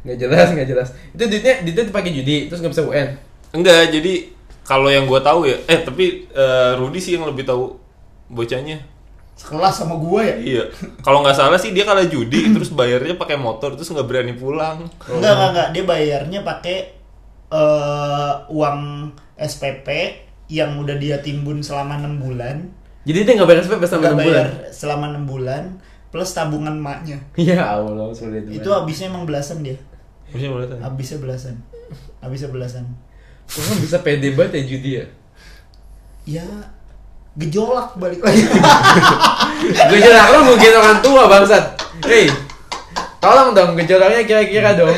[0.00, 4.30] Gak jelas, gak jelas itu duitnya duitnya dipakai judi terus gak bisa UN Enggak, jadi
[4.62, 7.74] kalau yang gua tahu ya, eh tapi eh, Rudy sih yang lebih tahu
[8.30, 8.78] bocahnya.
[9.34, 10.36] Sekelas sama gue ya?
[10.36, 10.64] Iya.
[11.02, 14.86] Kalau nggak salah sih dia kalah judi terus bayarnya pakai motor terus nggak berani pulang.
[15.10, 15.68] Enggak, enggak, enggak.
[15.74, 16.76] Dia bayarnya pakai
[17.50, 18.80] eh, uang
[19.34, 19.88] SPP
[20.50, 22.58] yang udah dia timbun selama 6 bulan.
[23.06, 25.62] jadi dia gak bayar SPP selama Enggak 6 bayar bulan selama 6 bulan
[26.10, 27.18] plus tabungan maknya.
[27.38, 29.78] ya Allah sulit Itu habisnya emang belasan dia.
[30.30, 30.82] Boleh tanya?
[30.86, 31.54] Habisnya belasan.
[32.22, 32.84] Habisnya belasan.
[33.50, 35.04] Kok kan bisa pede banget ya judi ya
[36.22, 36.46] Ya
[37.34, 38.46] gejolak balik lagi.
[39.90, 41.64] Gejolak lo mungkin orang tua bangsat
[42.06, 42.30] Hei
[43.18, 44.94] Tolong dong gejolaknya kira-kira dong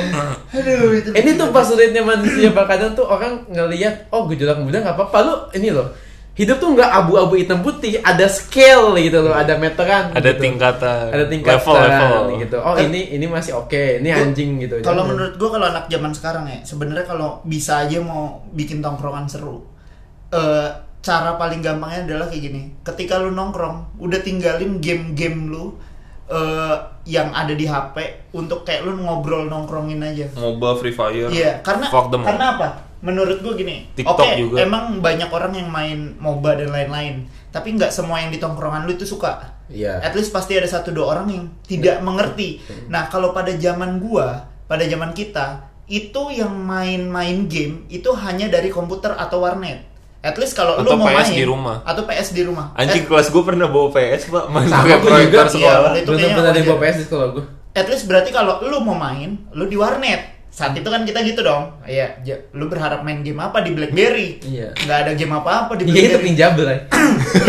[0.53, 1.11] Aduh, itu.
[1.17, 5.19] Ini tuh pas sulitnya manusia Pak kadang tuh orang ngelihat Oh gejolak muda gak apa-apa
[5.25, 5.89] Lu ini loh
[6.33, 10.49] Hidup tuh nggak abu-abu hitam putih Ada scale gitu loh Ada meteran Ada gitu.
[10.49, 11.13] tingkatan.
[11.13, 12.23] Ada tingkatan Level level.
[12.41, 16.13] gitu Oh ini ini masih oke Ini anjing gitu Kalau menurut gua kalau anak zaman
[16.17, 19.61] sekarang ya, sebenarnya kalau bisa aja mau bikin tongkrongan seru,
[20.33, 20.69] eh
[21.03, 22.63] cara paling gampangnya adalah kayak gini.
[22.81, 25.75] Ketika lu nongkrong, udah tinggalin game-game lu
[26.31, 27.97] eh yang ada di HP
[28.33, 30.31] untuk kayak lu ngobrol nongkrongin aja.
[30.33, 31.29] MOBA Free Fire.
[31.29, 32.29] Iya, karena Fuck them all.
[32.31, 32.69] karena apa?
[33.03, 33.91] Menurut gua gini.
[33.99, 34.57] TikTok Oke, juga.
[34.63, 38.95] emang banyak orang yang main MOBA dan lain-lain, tapi nggak semua yang di tongkrongan lu
[38.95, 39.59] itu suka.
[39.67, 42.63] Iya At least pasti ada satu dua orang yang tidak mengerti.
[42.87, 48.71] Nah, kalau pada zaman gua, pada zaman kita, itu yang main-main game itu hanya dari
[48.71, 49.83] komputer atau warnet.
[50.23, 51.77] At least kalau lu mau PS main di rumah.
[51.83, 52.71] atau PS di rumah.
[52.79, 55.91] Anjing At, kelas gue pernah bawa PS pak, main Sama pakai gua proyektor juga, sekolah.
[55.99, 56.03] iya.
[56.07, 59.65] itu pernah bawa PS di sekolah gue at least berarti kalau lu mau main, lu
[59.65, 60.32] di warnet.
[60.53, 61.81] Saat itu kan kita gitu dong.
[61.83, 64.45] Iya, ja- lu berharap main game apa di BlackBerry?
[64.45, 64.77] Iya.
[64.77, 66.23] Nggak ada game apa-apa di Iya itu BlackBerry.
[66.23, 66.79] pinjabel ya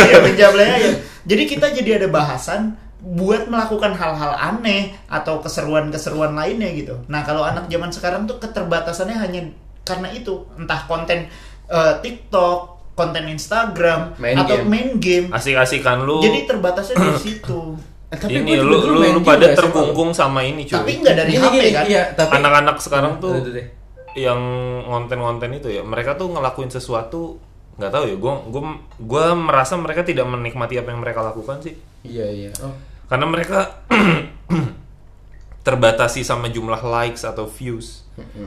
[0.01, 0.91] Iya, pinjamnya aja.
[1.23, 2.61] Jadi kita jadi ada bahasan
[2.99, 6.95] buat melakukan hal-hal aneh atau keseruan-keseruan lainnya gitu.
[7.05, 9.41] Nah, kalau anak zaman sekarang tuh keterbatasannya hanya
[9.83, 11.27] karena itu, entah konten
[11.65, 12.59] eh, TikTok,
[12.93, 14.67] konten Instagram, Main atau game.
[14.69, 15.27] main game.
[15.27, 16.21] Asik-asikan lu.
[16.21, 17.75] Jadi terbatasnya dari situ.
[18.13, 20.77] Eh, tapi ini gua lu lu, lu pada terkungkung sama ini cuy.
[20.77, 21.83] Tapi nggak dari Gini, HP gini, kan?
[21.89, 23.67] Iya tapi Anak-anak sekarang tuh deh.
[24.13, 24.37] yang
[24.85, 27.41] konten-konten itu ya, mereka tuh ngelakuin sesuatu
[27.75, 28.15] nggak tahu ya.
[28.15, 28.61] Gue gue
[29.01, 31.73] gue merasa mereka tidak menikmati apa yang mereka lakukan sih.
[32.05, 32.77] Iya iya oh.
[33.09, 33.81] Karena mereka
[35.65, 38.03] terbatasi sama jumlah likes atau views.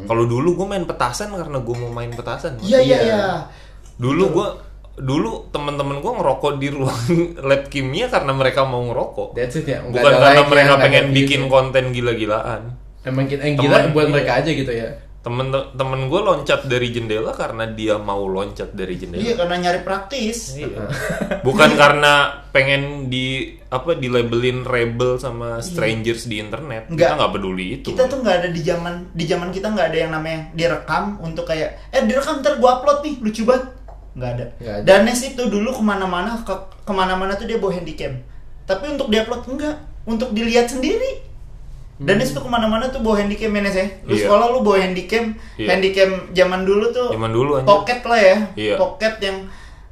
[0.06, 2.54] Kalau dulu gue main petasan karena gue mau main petasan.
[2.60, 2.98] Iya, iya, Iya.
[3.02, 3.22] iya.
[3.96, 4.48] Dulu gue
[4.96, 7.08] dulu teman-teman gue ngerokok di ruang
[7.48, 9.36] lab kimia karena mereka mau ngerokok.
[9.36, 11.48] That's it ya Nggak Bukan ada karena like-nya, mereka ada pengen bikin ya.
[11.52, 12.62] konten gila-gilaan.
[13.06, 14.12] Emang kita yang gila Temen, buat iya.
[14.18, 14.88] mereka aja gitu ya
[15.26, 19.26] Temen temen gue loncat dari jendela karena dia mau loncat dari jendela.
[19.26, 20.54] Iya, karena nyari praktis.
[20.54, 20.86] Iya.
[21.42, 26.86] Bukan karena pengen di apa di labelin rebel sama strangers di internet.
[26.86, 27.10] Nggak.
[27.10, 27.86] Kita nggak peduli itu.
[27.90, 31.42] Kita tuh nggak ada di zaman di zaman kita nggak ada yang namanya direkam untuk
[31.42, 33.75] kayak eh direkam ntar gua upload nih lucu banget
[34.16, 34.44] nggak ada.
[34.58, 34.80] Ada.
[34.82, 38.16] Dan Nes itu dulu ke mana-mana ke ke mana-mana tuh dia bawa handycam.
[38.64, 41.22] Tapi untuk diupload enggak, untuk dilihat sendiri.
[41.96, 43.86] Dan Nes tuh ke mana-mana tuh bawa handycam ya Nes ya.
[44.02, 44.24] Lu Iya.
[44.24, 45.24] sekolah lu bawa handycam,
[45.56, 45.68] Iya.
[45.70, 47.08] handycam zaman dulu tuh.
[47.08, 47.68] Zaman dulu, anjir.
[47.68, 48.74] Pocket lah ya, Iya.
[48.76, 49.36] pocket yang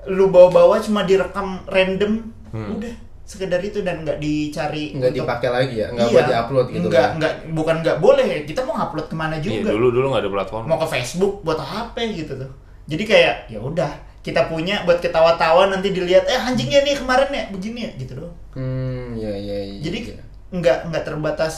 [0.07, 2.77] lu bawa-bawa cuma direkam random, Hmm.
[2.77, 2.93] udah
[3.25, 6.13] sekedar itu dan nggak dicari nggak untuk- dipakai lagi ya nggak Iya.
[6.13, 8.27] buat diupload gitu Nggak, kan nggak, bukan nggak boleh.
[8.45, 9.69] Kita mau upload ke mana Iya, juga.
[9.73, 10.65] dulu dulu nggak ada platform.
[10.69, 12.51] Mau ke Facebook buat HP gitu tuh.
[12.85, 13.89] Jadi kayak ya udah
[14.25, 18.35] kita punya buat ketawa-tawa nanti dilihat eh anjingnya nih kemarin ya begini ya gitu doang.
[18.57, 20.23] hmm ya ya ya Jadi ya.
[20.51, 21.55] nggak nggak terbatas.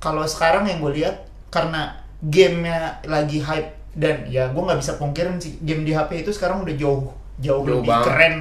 [0.00, 5.40] Kalau sekarang yang gue lihat karena gamenya lagi hype dan ya gue nggak bisa pungkirin
[5.40, 7.10] sih game di HP itu sekarang udah jauh
[7.40, 8.34] jauh, Jauh lebih banget keren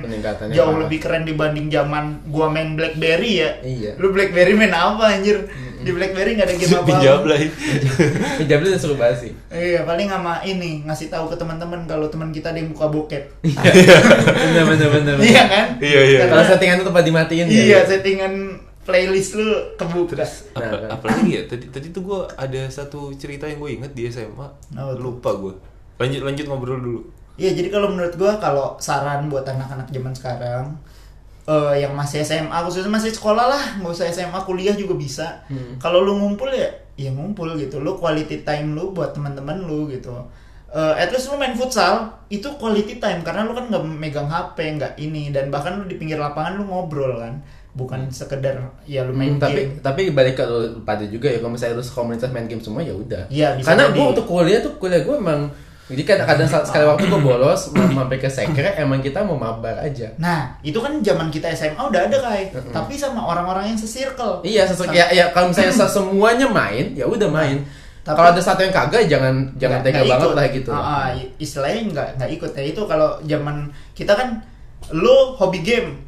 [0.50, 0.80] jauh parah.
[0.84, 3.92] lebih keren dibanding zaman gua main BlackBerry ya Iya.
[3.96, 5.48] lu BlackBerry main apa anjir
[5.80, 7.44] di BlackBerry nggak ada game apa Pinjablay.
[8.36, 9.32] Pinjam udah seru banget sih.
[9.50, 13.24] iya paling sama ini ngasih tahu ke teman-teman kalau teman kita ada yang buka bokep
[14.68, 15.16] bener bener.
[15.22, 16.20] iya kan Iya, iya.
[16.22, 17.56] Kalau Karena- settingan itu tempat dimatiin ya.
[17.66, 18.34] iya settingan
[18.82, 20.90] playlist lu kebuka Apa, Nah, kan.
[20.92, 24.98] apalagi ya tadi tadi tuh gue ada satu cerita yang gue inget di SMA tuh?
[24.98, 25.54] lupa gue
[25.96, 27.02] lanjut lanjut ngobrol dulu
[27.40, 30.66] Iya, jadi kalau menurut gua kalau saran buat anak-anak zaman sekarang
[31.50, 35.28] eh yang masih SMA khususnya masih sekolah lah, nggak usah SMA, kuliah juga bisa.
[35.50, 35.82] Hmm.
[35.82, 37.82] Kalau lu ngumpul ya, ya ngumpul gitu.
[37.82, 40.14] Lu quality time lu buat teman-teman lu gitu.
[40.70, 44.78] Eh at least lu main futsal itu quality time karena lu kan nggak megang HP,
[44.78, 47.42] nggak ini dan bahkan lu di pinggir lapangan lu ngobrol kan,
[47.74, 48.54] bukan sekedar
[48.86, 49.82] ya lu main Hmm, tapi game.
[49.82, 52.94] tapi balik ke lu pada juga ya kalau misalnya lu komunitas main game semua ya
[52.94, 53.26] udah.
[53.26, 55.50] Iya, Karena gua untuk kuliah tuh kuliah gua emang
[55.90, 60.06] jadi kadang-kadang sekali waktu gua bolos mam- mampir ke sekre emang kita mau mabar aja.
[60.16, 64.40] Nah, itu kan zaman kita SMA udah ada kai, tapi sama orang-orang yang sesirkel.
[64.42, 67.58] Iya, sesuai ya, ya kalau misalnya se- semuanya main, ya udah main.
[68.00, 70.34] Tapi- kalau ada satu yang kagak jangan jangan tega banget ikut.
[70.34, 70.70] lah gitu.
[70.70, 73.56] Ah, ah, istilahnya nggak nggak ikut ya itu kalau zaman
[73.92, 74.40] kita kan
[74.92, 76.00] lu hobi game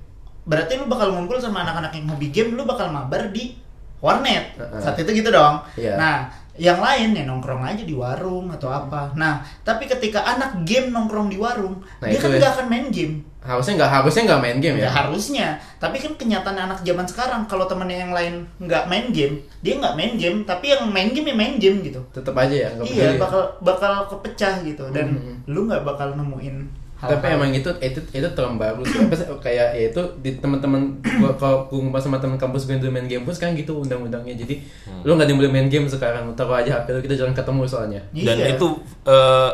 [0.44, 3.54] berarti lu bakal ngumpul sama anak-anak yang hobi game lu bakal mabar di
[4.00, 4.80] warnet Heeh.
[4.80, 5.94] saat itu gitu dong Iya.
[5.94, 6.16] nah
[6.62, 11.26] yang lain ya nongkrong aja di warung atau apa nah tapi ketika anak game nongkrong
[11.26, 12.38] di warung Nah, dia kan ya.
[12.38, 14.89] nggak akan main game Harusnya nggak harusnya nggak main game Ya ya.
[14.93, 15.47] harusnya,
[15.82, 19.97] tapi kan kenyataan anak zaman sekarang kalau temennya yang lain nggak main game, dia nggak
[19.97, 21.97] main game, tapi yang main game ya main game gitu.
[22.14, 23.18] Tetap aja ya Iya, peduli.
[23.18, 25.49] bakal bakal kepecah gitu dan Mhm.
[25.49, 26.70] lu nggak bakal nemuin
[27.02, 27.18] hal-hal.
[27.18, 29.02] Tapi emang itu itu itu term baru sih.
[29.02, 32.82] Apa kayak ya itu di teman-teman gua kalau gua ngumpul sama teman kampus gue yang
[32.86, 34.38] dulu main game pun sekarang gitu undang-undangnya.
[34.38, 34.62] Jadi
[35.02, 36.30] lu nggak boleh main game sekarang.
[36.38, 38.02] Taruh aja HP lu kita jarang ketemu soalnya.
[38.14, 38.54] dan Iya.
[38.54, 38.68] itu
[39.10, 39.52] eh,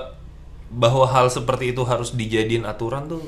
[0.67, 3.23] bahwa hal seperti itu harus dijadiin aturan tuh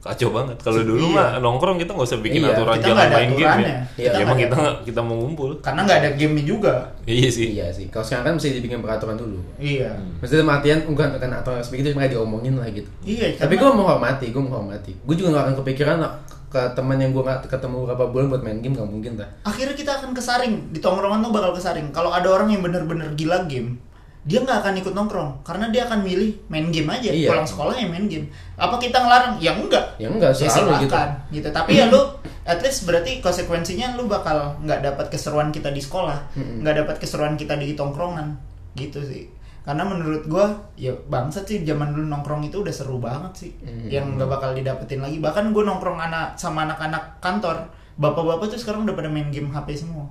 [0.00, 1.14] kacau banget kalau dulu Iya.
[1.14, 3.52] mah nongkrong kita nggak usah bikin Iya, aturan kita jangan nggak ada main game ya,
[3.52, 6.74] Iya, ya kita emang nggak kita nggak- kita mau ngumpul karena nggak ada game juga.
[7.04, 7.86] iya sih Iya sih.
[7.86, 9.38] Kalau sekarang kan mesti dibikin peraturan dulu.
[9.56, 9.92] Iya.
[10.18, 12.88] Maksudnya dalam artian bukan kan atau seperti itu cuma diomongin lah gitu.
[13.02, 14.92] Iya, Tapi gue menghormati, gue menghormati.
[14.98, 16.12] Gue juga gak akan kepikiran lah
[16.48, 19.28] ke teman yang gue gak ketemu beberapa bulan buat main game gak mungkin lah.
[19.42, 21.90] Akhirnya kita akan kesaring di tongkrongan tuh bakal kesaring.
[21.90, 23.76] Kalau ada orang yang bener-bener gila game,
[24.20, 27.08] dia nggak akan ikut nongkrong karena dia akan milih main game aja.
[27.08, 27.32] Iya.
[27.32, 28.28] Pulang sekolah ya main game.
[28.60, 29.40] Apa kita ngelarang?
[29.40, 29.96] Ya enggak.
[29.96, 30.96] Ya enggak ya selalu gitu.
[31.40, 31.48] gitu.
[31.48, 32.00] Tapi ya lu
[32.44, 37.40] at least berarti konsekuensinya lu bakal nggak dapat keseruan kita di sekolah, nggak dapat keseruan
[37.40, 38.36] kita di tongkrongan
[38.76, 39.32] gitu sih.
[39.64, 43.52] Karena menurut gua ya bangsat sih zaman dulu nongkrong itu udah seru banget sih.
[43.88, 45.16] Yang nggak bakal didapetin lagi.
[45.16, 49.80] Bahkan gua nongkrong anak sama anak-anak kantor, bapak-bapak tuh sekarang udah pada main game HP
[49.80, 50.04] semua.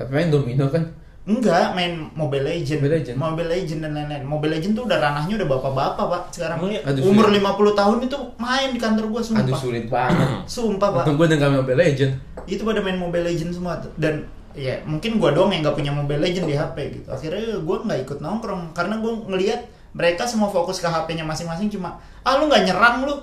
[0.00, 0.84] Tapi main domino kan.
[1.30, 2.80] Enggak, main Mobile Legend.
[2.82, 3.16] Mobile Legend.
[3.16, 4.22] Mobile Legend dan lain-lain.
[4.26, 6.58] Mobile Legend tuh udah ranahnya udah bapak-bapak, Pak, sekarang.
[6.58, 6.80] Oh iya?
[6.82, 7.42] Aduh, Umur sulit.
[7.42, 9.46] 50 tahun itu main di kantor gua sumpah.
[9.46, 10.28] Aduh sulit banget.
[10.58, 11.04] Sumpah, Pak.
[11.06, 12.12] Untung gak main Mobile Legend.
[12.50, 13.92] Itu pada main Mobile Legend semua tuh.
[13.94, 14.26] Dan
[14.58, 17.08] ya mungkin gua doang yang nggak punya Mobile Legend di HP gitu.
[17.14, 19.60] Akhirnya gua nggak ikut nongkrong karena gua ngelihat
[19.94, 23.14] mereka semua fokus ke HP-nya masing-masing cuma ah lu nggak nyerang lu.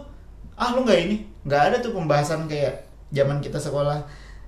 [0.55, 1.17] Ah lu nggak ini.
[1.47, 4.03] nggak ada tuh pembahasan kayak zaman kita sekolah.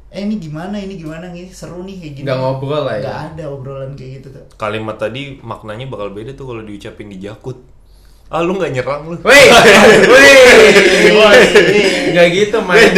[0.10, 2.26] Eh ini gimana, ini gimana nih, seru nih kayak gini.
[2.26, 3.01] Nggak ngobrol lah ya.
[3.05, 4.45] Nggak ada obrolan kayak gitu tuh.
[4.57, 7.57] kalimat tadi maknanya bakal beda tuh kalau diucapin di jakut
[8.30, 9.45] ah lu nggak nyerang lu Wih,
[10.14, 11.41] wih, Woi.
[12.14, 12.93] Gak gitu main.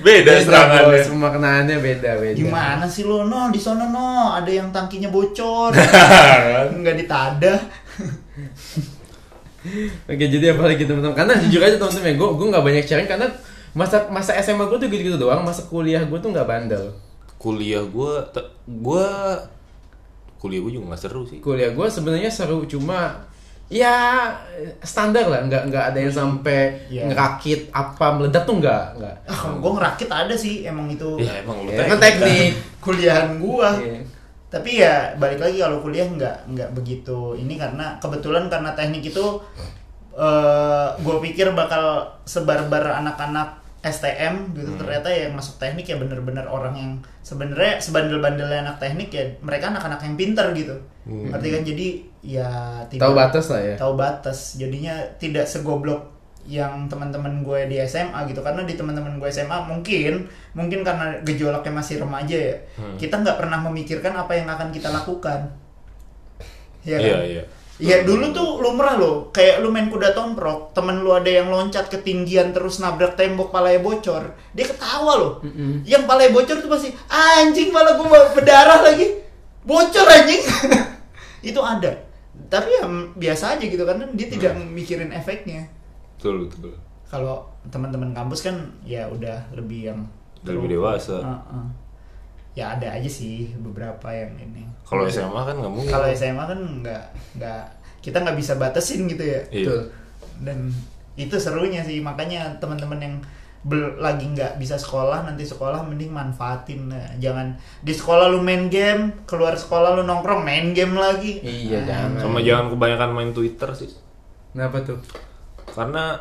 [0.00, 1.08] beda serangannya bos.
[1.08, 2.36] Pemaknaannya beda beda.
[2.36, 5.72] Gimana sih lo no di sana no ada yang tangkinya bocor
[6.80, 7.58] nggak ditadah
[10.06, 11.16] Oke jadi apa lagi teman-teman?
[11.16, 13.26] Karena jujur aja teman-teman, gue gue nggak banyak sharing karena
[13.76, 16.96] masa masa SMA gue tuh gitu-gitu doang, masa kuliah gue tuh nggak bandel.
[17.36, 18.12] kuliah gue
[18.66, 19.06] gue
[20.36, 23.12] kuliah gue juga nggak seru sih Kuliah gue sebenarnya seru cuma
[23.66, 24.30] ya
[24.80, 27.04] standar lah, nggak nggak ada yang sampai Iya.
[27.04, 29.14] ngerakit apa meledak tuh nggak nggak.
[29.26, 32.50] ah kalau gue ngerakit ada sih emang itu ya emang lu Ya, teh kan teknik.
[32.84, 34.00] kuliahan gua Iya.
[34.46, 39.26] tapi ya balik lagi kalau kuliah nggak nggak begitu ini karena kebetulan karena teknik itu
[40.14, 46.74] eh gue pikir bakal sebarbar anak-anak STM gitu ternyata yang masuk teknik ya bener-bener orang
[46.74, 46.90] yang
[47.22, 50.76] sebenarnya sebandel-bandelnya anak teknik ya mereka anak-anak yang pinter gitu.
[51.06, 51.62] Ngerti kan?
[51.62, 51.86] Jadi
[52.26, 52.50] ya
[52.90, 53.74] Tahu batas lah ya.
[53.78, 54.38] tahu batas.
[54.58, 56.12] Jadinya tidak segoblok
[56.46, 58.42] yang teman-teman gue di SMA gitu.
[58.42, 62.56] Karena di teman-teman gue SMA mungkin mungkin karena gejolaknya masih remaja ya
[62.96, 65.50] kita nggak pernah memikirkan apa yang akan kita lakukan.
[66.86, 67.46] Ya iya kan?
[67.76, 71.52] Iya Ya dulu tuh lumrah loh, kayak lu main kuda tomprok, temen lu ada yang
[71.52, 75.32] loncat ketinggian terus nabrak tembok palanya bocor, dia ketawa loh.
[75.84, 79.20] Yang palanya bocor tuh pasti anjing malah gua berdarah lagi,
[79.64, 80.42] bocor anjing.
[81.52, 81.92] Itu ada.
[82.48, 85.68] Tapi ya mm, biasa aja gitu karena dia tidak mikirin efeknya.
[86.16, 86.72] betul betul
[87.06, 90.00] Kalau teman-teman kampus kan ya udah lebih yang
[90.42, 91.64] lebih dewasa Heeh.
[92.56, 95.92] Ya ada aja sih beberapa yang ini Kalau SMA kan nggak mungkin.
[95.92, 97.04] kalau SMA kan nggak
[97.36, 97.62] nggak
[98.00, 99.62] kita nggak bisa batasin gitu ya Iya.
[99.62, 99.80] Betul.
[100.40, 100.58] dan
[101.14, 103.14] itu serunya sih makanya teman-teman yang
[103.62, 107.50] bel- lagi nggak bisa sekolah nanti sekolah mending manfaatin Nah, jangan
[107.80, 112.20] di sekolah lu main game keluar sekolah lu nongkrong main game lagi Iya, Nah, jangan.
[112.22, 113.90] Sama jangan kebanyakan main Twitter sih.
[114.52, 114.96] Kenapa tuh?
[115.66, 116.16] Karena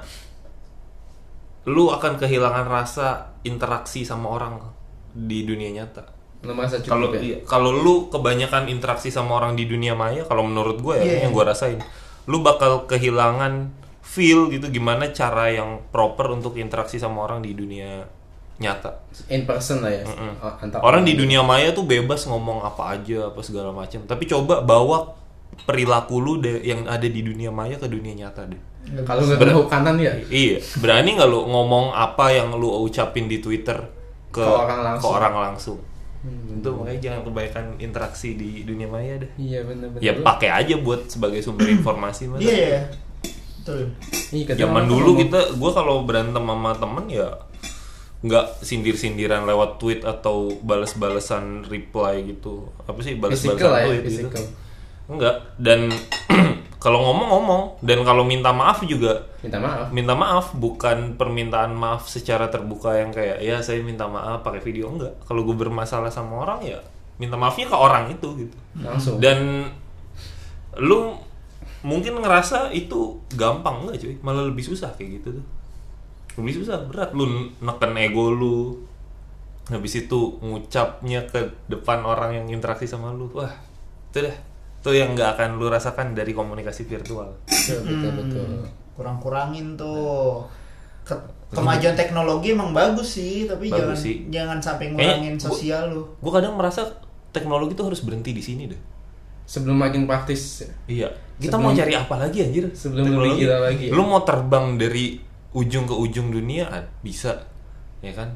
[1.66, 3.08] lu akan kehilangan rasa
[3.42, 4.58] interaksi sama orang
[5.12, 6.15] di dunia nyata.
[6.46, 7.20] Lu merasa cukup Kalau ya?
[7.20, 11.18] iya, kalau lu kebanyakan interaksi sama orang di dunia maya, kalau menurut gue ya Iya.
[11.26, 11.80] yang gue rasain,
[12.26, 18.06] lu bakal kehilangan feel gitu gimana cara yang proper untuk interaksi sama orang di dunia
[18.56, 19.04] nyata.
[19.28, 20.06] In person lah ya.
[20.06, 20.40] Mm-mm.
[20.40, 24.00] Oh, antar Orang di dunia maya tuh bebas ngomong apa aja, apa segala macam.
[24.02, 25.12] Tapi coba bawa
[25.58, 28.62] perilaku lu de- yang ada di dunia maya ke dunia nyata deh.
[29.02, 30.14] Kalau nggak tahu kanan ya.
[30.30, 33.82] Iya, berani nggak lu ngomong apa yang lu ucapin di Twitter
[34.30, 35.04] ke, Ke orang langsung.
[35.04, 35.80] ke orang langsung?
[36.26, 36.58] Hmm.
[36.58, 39.30] Itu makanya jangan kebanyakan interaksi di dunia maya deh.
[39.38, 40.02] Iya benar-benar.
[40.02, 42.42] Ya pakai aja buat sebagai sumber informasi mah.
[42.42, 42.82] iya iya
[43.62, 43.94] betul
[44.30, 45.22] Iya, Zaman dulu ngomong.
[45.26, 47.30] kita, gua kalau berantem sama temen ya
[48.22, 52.70] nggak sindir-sindiran lewat tweet atau balas-balasan reply gitu.
[52.82, 54.10] Apa sih balas-balasan lah ya, tweet gitu?
[54.26, 54.44] physical.
[55.06, 55.36] Enggak.
[55.58, 55.80] Dan
[56.86, 59.90] kalau ngomong-ngomong dan kalau minta maaf juga minta maaf.
[59.90, 60.54] minta maaf.
[60.54, 64.94] Bukan permintaan maaf secara terbuka yang kayak ya saya minta maaf pakai video.
[64.94, 65.18] Enggak.
[65.26, 66.78] Kalau gue bermasalah sama orang ya
[67.18, 68.58] minta maafnya ke orang itu gitu.
[68.78, 69.18] Langsung.
[69.18, 69.66] dan
[70.78, 71.18] lu
[71.82, 73.90] mungkin ngerasa itu gampang.
[73.90, 74.16] Enggak cuy.
[74.22, 75.46] Malah lebih susah kayak gitu tuh.
[76.38, 77.18] Lebih susah berat.
[77.18, 78.78] Lu neken ego lu.
[79.74, 83.26] Habis itu ngucapnya ke depan orang yang interaksi sama lu.
[83.34, 83.58] Wah
[84.14, 84.38] itu dah
[84.86, 88.12] itu yang nggak akan lu rasakan dari komunikasi virtual betul betul.
[88.16, 88.50] betul.
[88.94, 90.46] kurang-kurangin tuh
[91.02, 91.18] Ke-
[91.50, 94.16] kemajuan teknologi emang bagus sih tapi Bagus jangan sih.
[94.30, 96.86] jangan sampai ngurangin gua- sosial lu gue kadang merasa
[97.30, 98.82] teknologi tuh harus berhenti di sini deh
[99.46, 100.66] Sebelum makin praktis.
[100.86, 101.06] Iya.
[101.38, 102.66] Kita Sebelum- mau cari apa lagi anjir?
[102.74, 103.30] sebelum Teknologi.
[103.30, 103.92] lebih gila lagi ya?
[103.94, 105.06] Lu mau terbang dari
[105.54, 107.46] ujung ke ujung dunia ah, bisa.
[108.02, 108.34] Ya kan?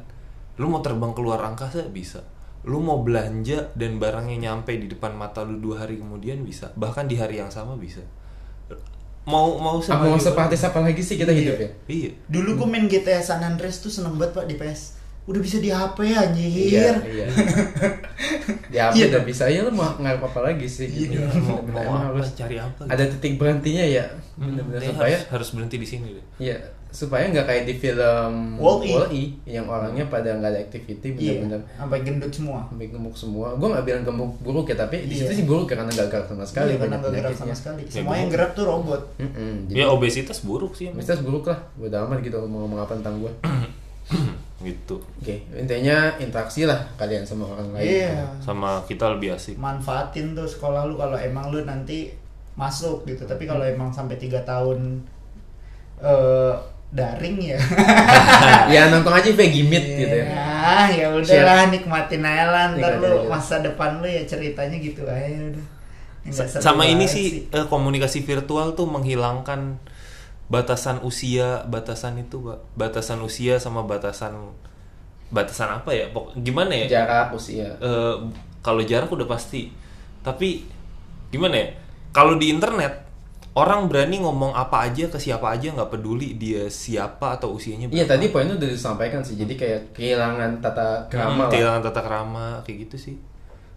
[0.54, 2.22] Lu mau terbang keluar angkasa bisa.
[2.62, 6.68] Lu mau belanja dan barangnya nyampe di depan mata lu dua hari kemudian bisa.
[6.72, 8.04] Bahkan di hari yang sama bisa.
[9.22, 11.40] Mau mau Apa mau sepraktis apa lagi sih kita Iya.
[11.42, 11.70] hidup ya?
[11.86, 12.10] Iya.
[12.26, 15.68] dulu gue main GTA San Andreas tuh seneng banget pak di PS udah bisa di
[15.68, 17.26] HP anjir Iya, iya.
[18.66, 19.04] Di HP Iya.
[19.08, 21.14] udah bisa ya lu mau ngarep apa lagi sih gitu.
[21.14, 21.28] Iya.
[21.36, 22.06] Mau, Bener-bener mau emang apa?
[22.10, 22.80] harus Cari apa?
[22.80, 22.90] gitu.
[22.90, 24.04] ada titik berhentinya ya.
[24.34, 26.24] Hmm, kayaknya supaya harus, harus berhenti di sini deh.
[26.40, 26.56] Iya,
[26.90, 28.90] supaya nggak kayak di film Wall-E.
[28.90, 33.46] Wall-E yang orangnya pada nggak ada activity iya bener-bener sampai gendut semua sampai gemuk semua.
[33.54, 35.22] Gue nggak bilang gemuk buruk ya, tapi di Iya.
[35.24, 36.70] situ sih buruk ya, karena nggak gerak sama sekali.
[36.70, 39.02] Iya, karena nggak gerak sama sekali Ya, semua yang gerak tuh robot
[39.64, 40.90] jadi Ya obesitas buruk sih.
[40.90, 43.32] Mistis buruk lah, gue amat gitu mau ngomong apa tentang gue.
[44.60, 45.00] gitu.
[45.16, 47.86] Oke, intinya interaksi lah kalian sama orang lain.
[47.86, 49.56] iya Sama kita lebih asik.
[49.56, 52.12] manfaatin tuh sekolah lu kalau emang lu nanti
[52.52, 55.00] masuk gitu tapi kalau emang sampai tiga tahun
[55.98, 56.54] eh
[56.90, 57.58] daring ya.
[58.74, 60.26] Ya nongkrong aja Vegemite gitu ya.
[60.90, 65.64] ya udahlah nikmatin aja lah ntar lu masa depan lu ya ceritanya gitu aja udah.
[66.20, 67.26] Nggak seru sama ini banget sih.
[67.48, 69.80] eh, komunikasi virtual tuh menghilangkan
[70.50, 72.58] batasan usia batasan itu Pak.
[72.74, 74.50] batasan usia sama batasan
[75.30, 76.10] batasan apa ya?
[76.10, 76.86] Pok- gimana ya?
[77.00, 77.70] Jarak usia.
[77.78, 78.14] Eh,
[78.60, 79.70] kalau jarak udah pasti.
[80.20, 80.66] Tapi
[81.30, 81.66] gimana ya?
[82.10, 83.06] Kalau di internet
[83.52, 88.06] orang berani ngomong apa aja ke siapa aja nggak peduli dia siapa atau usianya Iya
[88.06, 91.50] tadi poinnya udah disampaikan sih, jadi kayak kehilangan tata Hmm, krama lah.
[91.50, 93.14] kehilangan tata krama kayak gitu sih.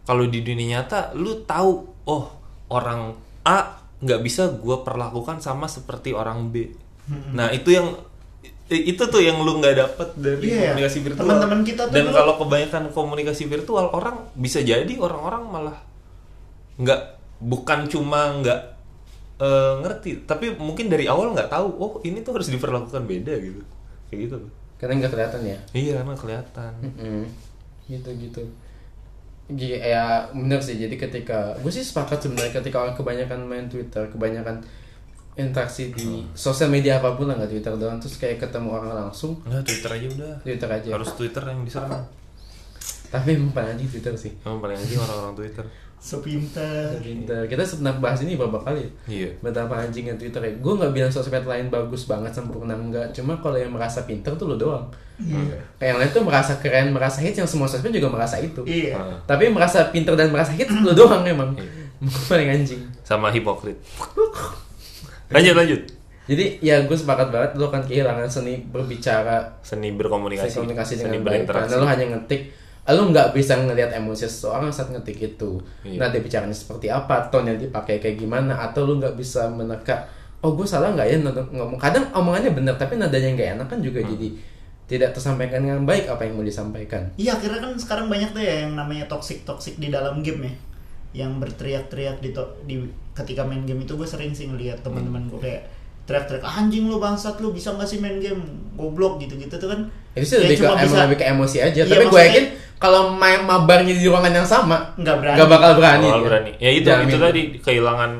[0.03, 1.71] Kalau di dunia nyata lu tahu
[2.05, 2.26] oh
[2.67, 3.59] orang A
[3.97, 6.69] nggak bisa gue perlakukan sama seperti orang B.
[7.32, 7.97] Nah itu yang
[8.65, 11.21] itu tuh yang lu nggak dapet dari Iya, komunikasi virtual.
[11.24, 15.78] teman-teman kita tuh dan dulu- kalau kebanyakan komunikasi virtual orang bisa jadi orang-orang malah
[16.76, 17.01] nggak
[17.39, 18.72] bukan cuma nggak
[19.36, 23.61] eh, ngerti tapi mungkin dari awal nggak tahu oh ini tuh harus diperlakukan beda gitu
[24.07, 24.38] kayak gitu
[24.75, 25.59] Karena nggak kelihatan ya.
[25.71, 27.23] iya emang kelihatan Mm-mm.
[27.84, 28.43] Gitu gitu.
[29.49, 30.75] Gi- Ya bener sih.
[30.75, 34.59] Jadi ketika gue sih sepakat sebenarnya ketika orang kebanyakan main Twitter, kebanyakan
[35.34, 39.39] interaksi di sosial media apa pun lah nggak Twitter doang, terus kayak ketemu orang langsung,
[39.41, 40.89] Nggak, Twitter aja udah Twitter aja.
[40.93, 42.03] harus Twitter yang diserang
[43.09, 44.31] Tapi emang paling anjing Twitter sih.
[44.43, 45.65] Emang paling anjing orang-orang Twitter.
[46.03, 46.99] Twitter.
[47.47, 48.83] Kita pernah bahas ini beberapa kali.
[49.05, 49.31] Iya.
[49.39, 50.51] Betapa anjingnya Twitter ya.
[50.53, 53.09] Gue nggak bilang sosmed lain bagus banget sempurna enggak.
[53.11, 54.83] Cuma kalau yang merasa pinter tuh lo doang.
[55.17, 58.59] iya Kayak yang lain tuh merasa keren, merasa hits yang semua sosmed juga merasa itu.
[58.63, 61.55] iya Ah, Tapi yang merasa pinter dan merasa hits lo doang emang.
[61.55, 61.87] Iya.
[62.29, 62.81] paling anjing.
[63.01, 63.79] sama hipokrit.
[65.29, 65.81] lanjut lanjut.
[66.23, 70.47] Jadi ya gue sepakat banget lo akan kehilangan seni berbicara, Seni berkomunikasi.
[70.47, 71.27] seni komunikasi seni dengan baik.
[71.43, 71.67] berinteraksi.
[71.69, 72.41] Karena lo hanya ngetik
[72.86, 76.03] lu nggak bisa ngelihat emosi seseorang saat ngetik itu Iya.
[76.03, 80.03] nada bicaranya seperti apa tone yang dipakai kayak gimana atau lu nggak bisa menerka
[80.39, 83.99] oh gue salah nggak ya ngomong kadang omongannya bener tapi nadanya nggak enak kan juga
[83.99, 84.11] Hmm.
[84.11, 84.27] jadi
[84.84, 88.67] tidak tersampaikan dengan baik apa yang mau disampaikan Iya, akhirnya kan sekarang banyak tuh ya
[88.67, 90.53] yang namanya toxic toxic di dalam game ya.
[91.15, 95.39] Yang berteriak-teriak di, to- di ketika main game itu gue sering sih ngeliat teman-teman gue
[95.39, 95.63] kayak
[96.03, 98.43] teriak-teriak anjing lu bangsat lu bisa nggak sih main game
[98.73, 99.79] goblok gitu-gitu tuh kan.
[100.13, 102.45] itu sih Ya, lebih ke, bisa- lebih ke emosi aja Iya, tapi gue yakin
[102.75, 105.35] kalau main mabarnya di ruangan yang sama Nggak berani.
[105.35, 106.25] nggak bakal berani Awal dia.
[106.25, 106.51] berani.
[106.57, 107.07] Ya itu Jamin.
[107.07, 108.11] itu tadi kehilangan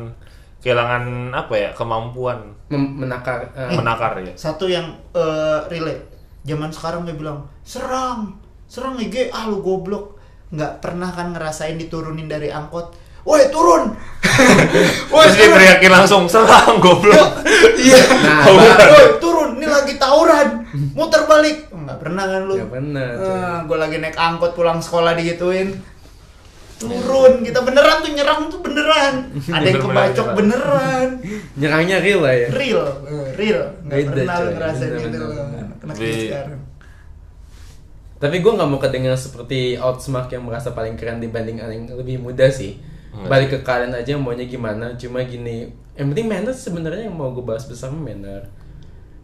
[0.60, 4.32] kehilangan apa ya kemampuan Mem- menakar eh, menakar ya.
[4.34, 6.08] Satu yang eh, relate.
[6.44, 8.36] Zaman sekarang dia bilang, "Serang.
[8.66, 10.16] Serang IG, ah lu goblok."
[10.50, 12.94] nggak pernah kan ngerasain diturunin dari angkot.
[13.24, 13.90] Woi, turun.
[15.06, 17.42] Terus dia teriakin langsung serang goblok.
[17.76, 18.00] Iya.
[18.20, 18.70] Nah, Woi,
[19.18, 19.58] turun.
[19.58, 20.48] Ini lagi tawuran.
[20.94, 21.70] Muter balik.
[21.70, 22.54] Nggak pernah kan lu?
[22.56, 23.40] Nggak pernah, cuy.
[23.64, 25.78] gue lagi naik angkot pulang sekolah digituin.
[26.76, 27.34] Turun.
[27.42, 29.14] Kita beneran tuh nyerang tuh beneran.
[29.56, 31.08] Ada yang kebacok beneran.
[31.54, 33.62] nyerangnya real lah ya Real, Eh, real.
[33.84, 35.26] Nggak Beda, pernah lu ngerasain gitu.
[35.84, 36.62] Anak Be- sekarang.
[38.16, 42.48] Tapi gue nggak mau kedengar seperti Outsmark yang merasa paling keren dibanding yang lebih muda
[42.48, 42.80] sih.
[43.14, 44.98] Enggak Balik ke kalian aja maunya gimana.
[44.98, 48.50] Cuma gini, yang penting manner sebenarnya yang mau gue bahas besar manner.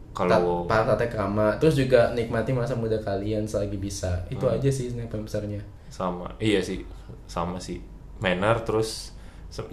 [0.10, 4.26] Kalau para tata krama, terus juga nikmati masa muda kalian selagi bisa.
[4.28, 4.56] Itu Hmm.
[4.56, 5.62] aja sih yang paling besarnya.
[5.90, 6.86] sama iya sih
[7.26, 7.82] sama sih
[8.22, 9.10] manner terus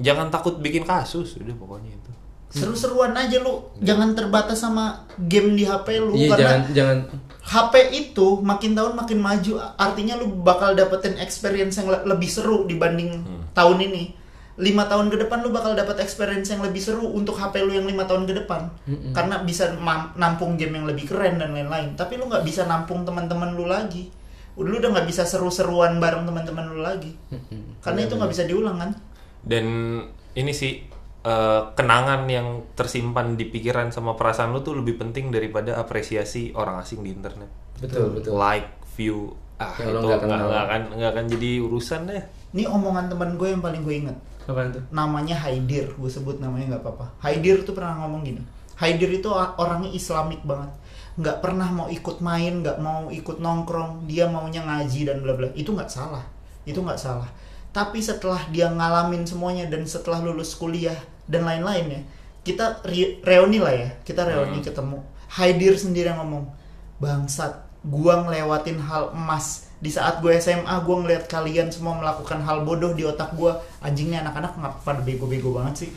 [0.01, 2.13] jangan takut bikin kasus udah pokoknya itu
[2.49, 3.61] Seru-seruan aja lu.
[3.83, 6.99] Jangan terbatas sama game di HP lu Iya, karena jangan jangan
[7.47, 12.67] HP itu makin tahun makin maju artinya lu bakal dapetin experience yang le- lebih seru
[12.67, 13.43] dibanding Hmm.
[13.55, 14.05] tahun ini.
[14.57, 17.85] Lima tahun ke depan lu bakal dapet experience yang lebih seru untuk HP lu yang
[17.85, 18.73] lima tahun ke depan.
[19.13, 19.69] Karena bisa
[20.17, 21.93] nampung game yang lebih keren dan lain-lain.
[21.93, 24.09] Tapi lu nggak bisa nampung teman-teman lu lagi.
[24.57, 27.13] Udah lu udah nggak bisa seru-seruan bareng teman-teman lu lagi.
[27.79, 28.91] Karena itu nggak bisa diulang kan?
[29.45, 29.65] Dan
[30.33, 30.89] ini sih
[31.27, 36.79] eh, kenangan yang tersimpan di pikiran sama perasaan lu tuh lebih penting daripada apresiasi orang
[36.79, 37.51] asing di internet.
[37.83, 38.39] Betul betul.
[38.39, 42.23] like view ah lo itu nggak akan nggak akan jadi urusan deh.
[42.53, 44.17] Ini omongan teman gue yang paling gue inget
[44.47, 44.85] Apaan tuh?
[44.93, 47.07] namanya Haidir gue sebut namanya nggak apa-apa.
[47.25, 48.43] Haidir tuh pernah ngomong gini.
[48.77, 50.69] Haidir itu orangnya islamik banget.
[51.17, 54.05] Nggak pernah mau ikut main nggak mau ikut nongkrong.
[54.05, 55.49] Dia maunya ngaji dan bla bla.
[55.57, 56.25] Itu nggak salah.
[56.69, 57.29] Itu nggak salah.
[57.73, 60.97] Tapi setelah dia ngalamin semuanya dan setelah lulus kuliah
[61.31, 62.01] dan lain-lain ya.
[62.47, 64.99] Kita re- reuni lah ya kita reuni ketemu.
[65.27, 66.47] Haidir sendiri yang ngomong
[67.03, 69.67] bangsat gua ngelewatin hal emas.
[69.77, 73.53] Di saat gue SMA gue ngeliat kalian semua melakukan hal bodoh di otak gue
[73.85, 75.91] anjingnya anak-anak nggak pada bego-bego banget sih.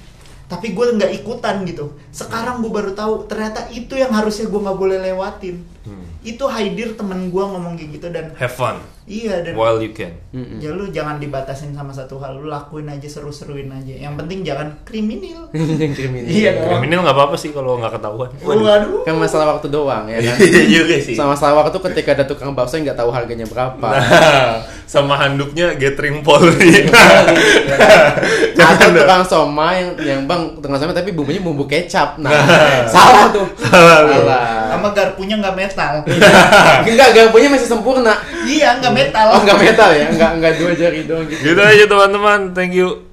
[0.51, 1.95] Tapi gue nggak ikutan gitu.
[2.11, 5.63] Sekarang gue baru tahu ternyata itu yang harusnya gue nggak boleh lewatin.
[5.87, 6.03] Hmm.
[6.19, 8.75] Itu Haidir temen gue ngomong kayak gitu dan have fun
[9.07, 10.11] iya dan while you can
[10.59, 14.75] ya lu jangan dibatasin sama satu hal lu lakuin aja seru-seruin aja yang penting jangan
[14.83, 15.47] kriminal
[15.97, 16.27] kriminal.
[16.27, 20.37] Iya kriminal nggak apa-apa sih kalau nggak ketahuan waduh Kan masalah waktu doang ya kan.
[20.49, 23.87] Iya juga sih Sama masalah waktu ketika ada tukang bakso yang nggak tahu harganya berapa.
[23.89, 24.59] Nah,
[24.89, 26.83] sama handuknya gathering Polri.
[28.59, 32.19] Atau tukang soma yang yang bang tukang soma tapi bumbunya bumbu kecap.
[32.19, 32.31] Nah,
[32.85, 33.47] salah tuh.
[33.63, 34.58] Salah.
[34.79, 35.93] Sama garpunya nggak metal
[36.89, 38.15] Enggak, garpunya masih sempurna.
[38.47, 40.07] iya nggak metal Oh, enggak metal ya?
[40.09, 41.41] Enggak enggak dua jari doang gitu.
[41.43, 42.39] gitu aja teman-teman.
[42.55, 43.08] Thank you.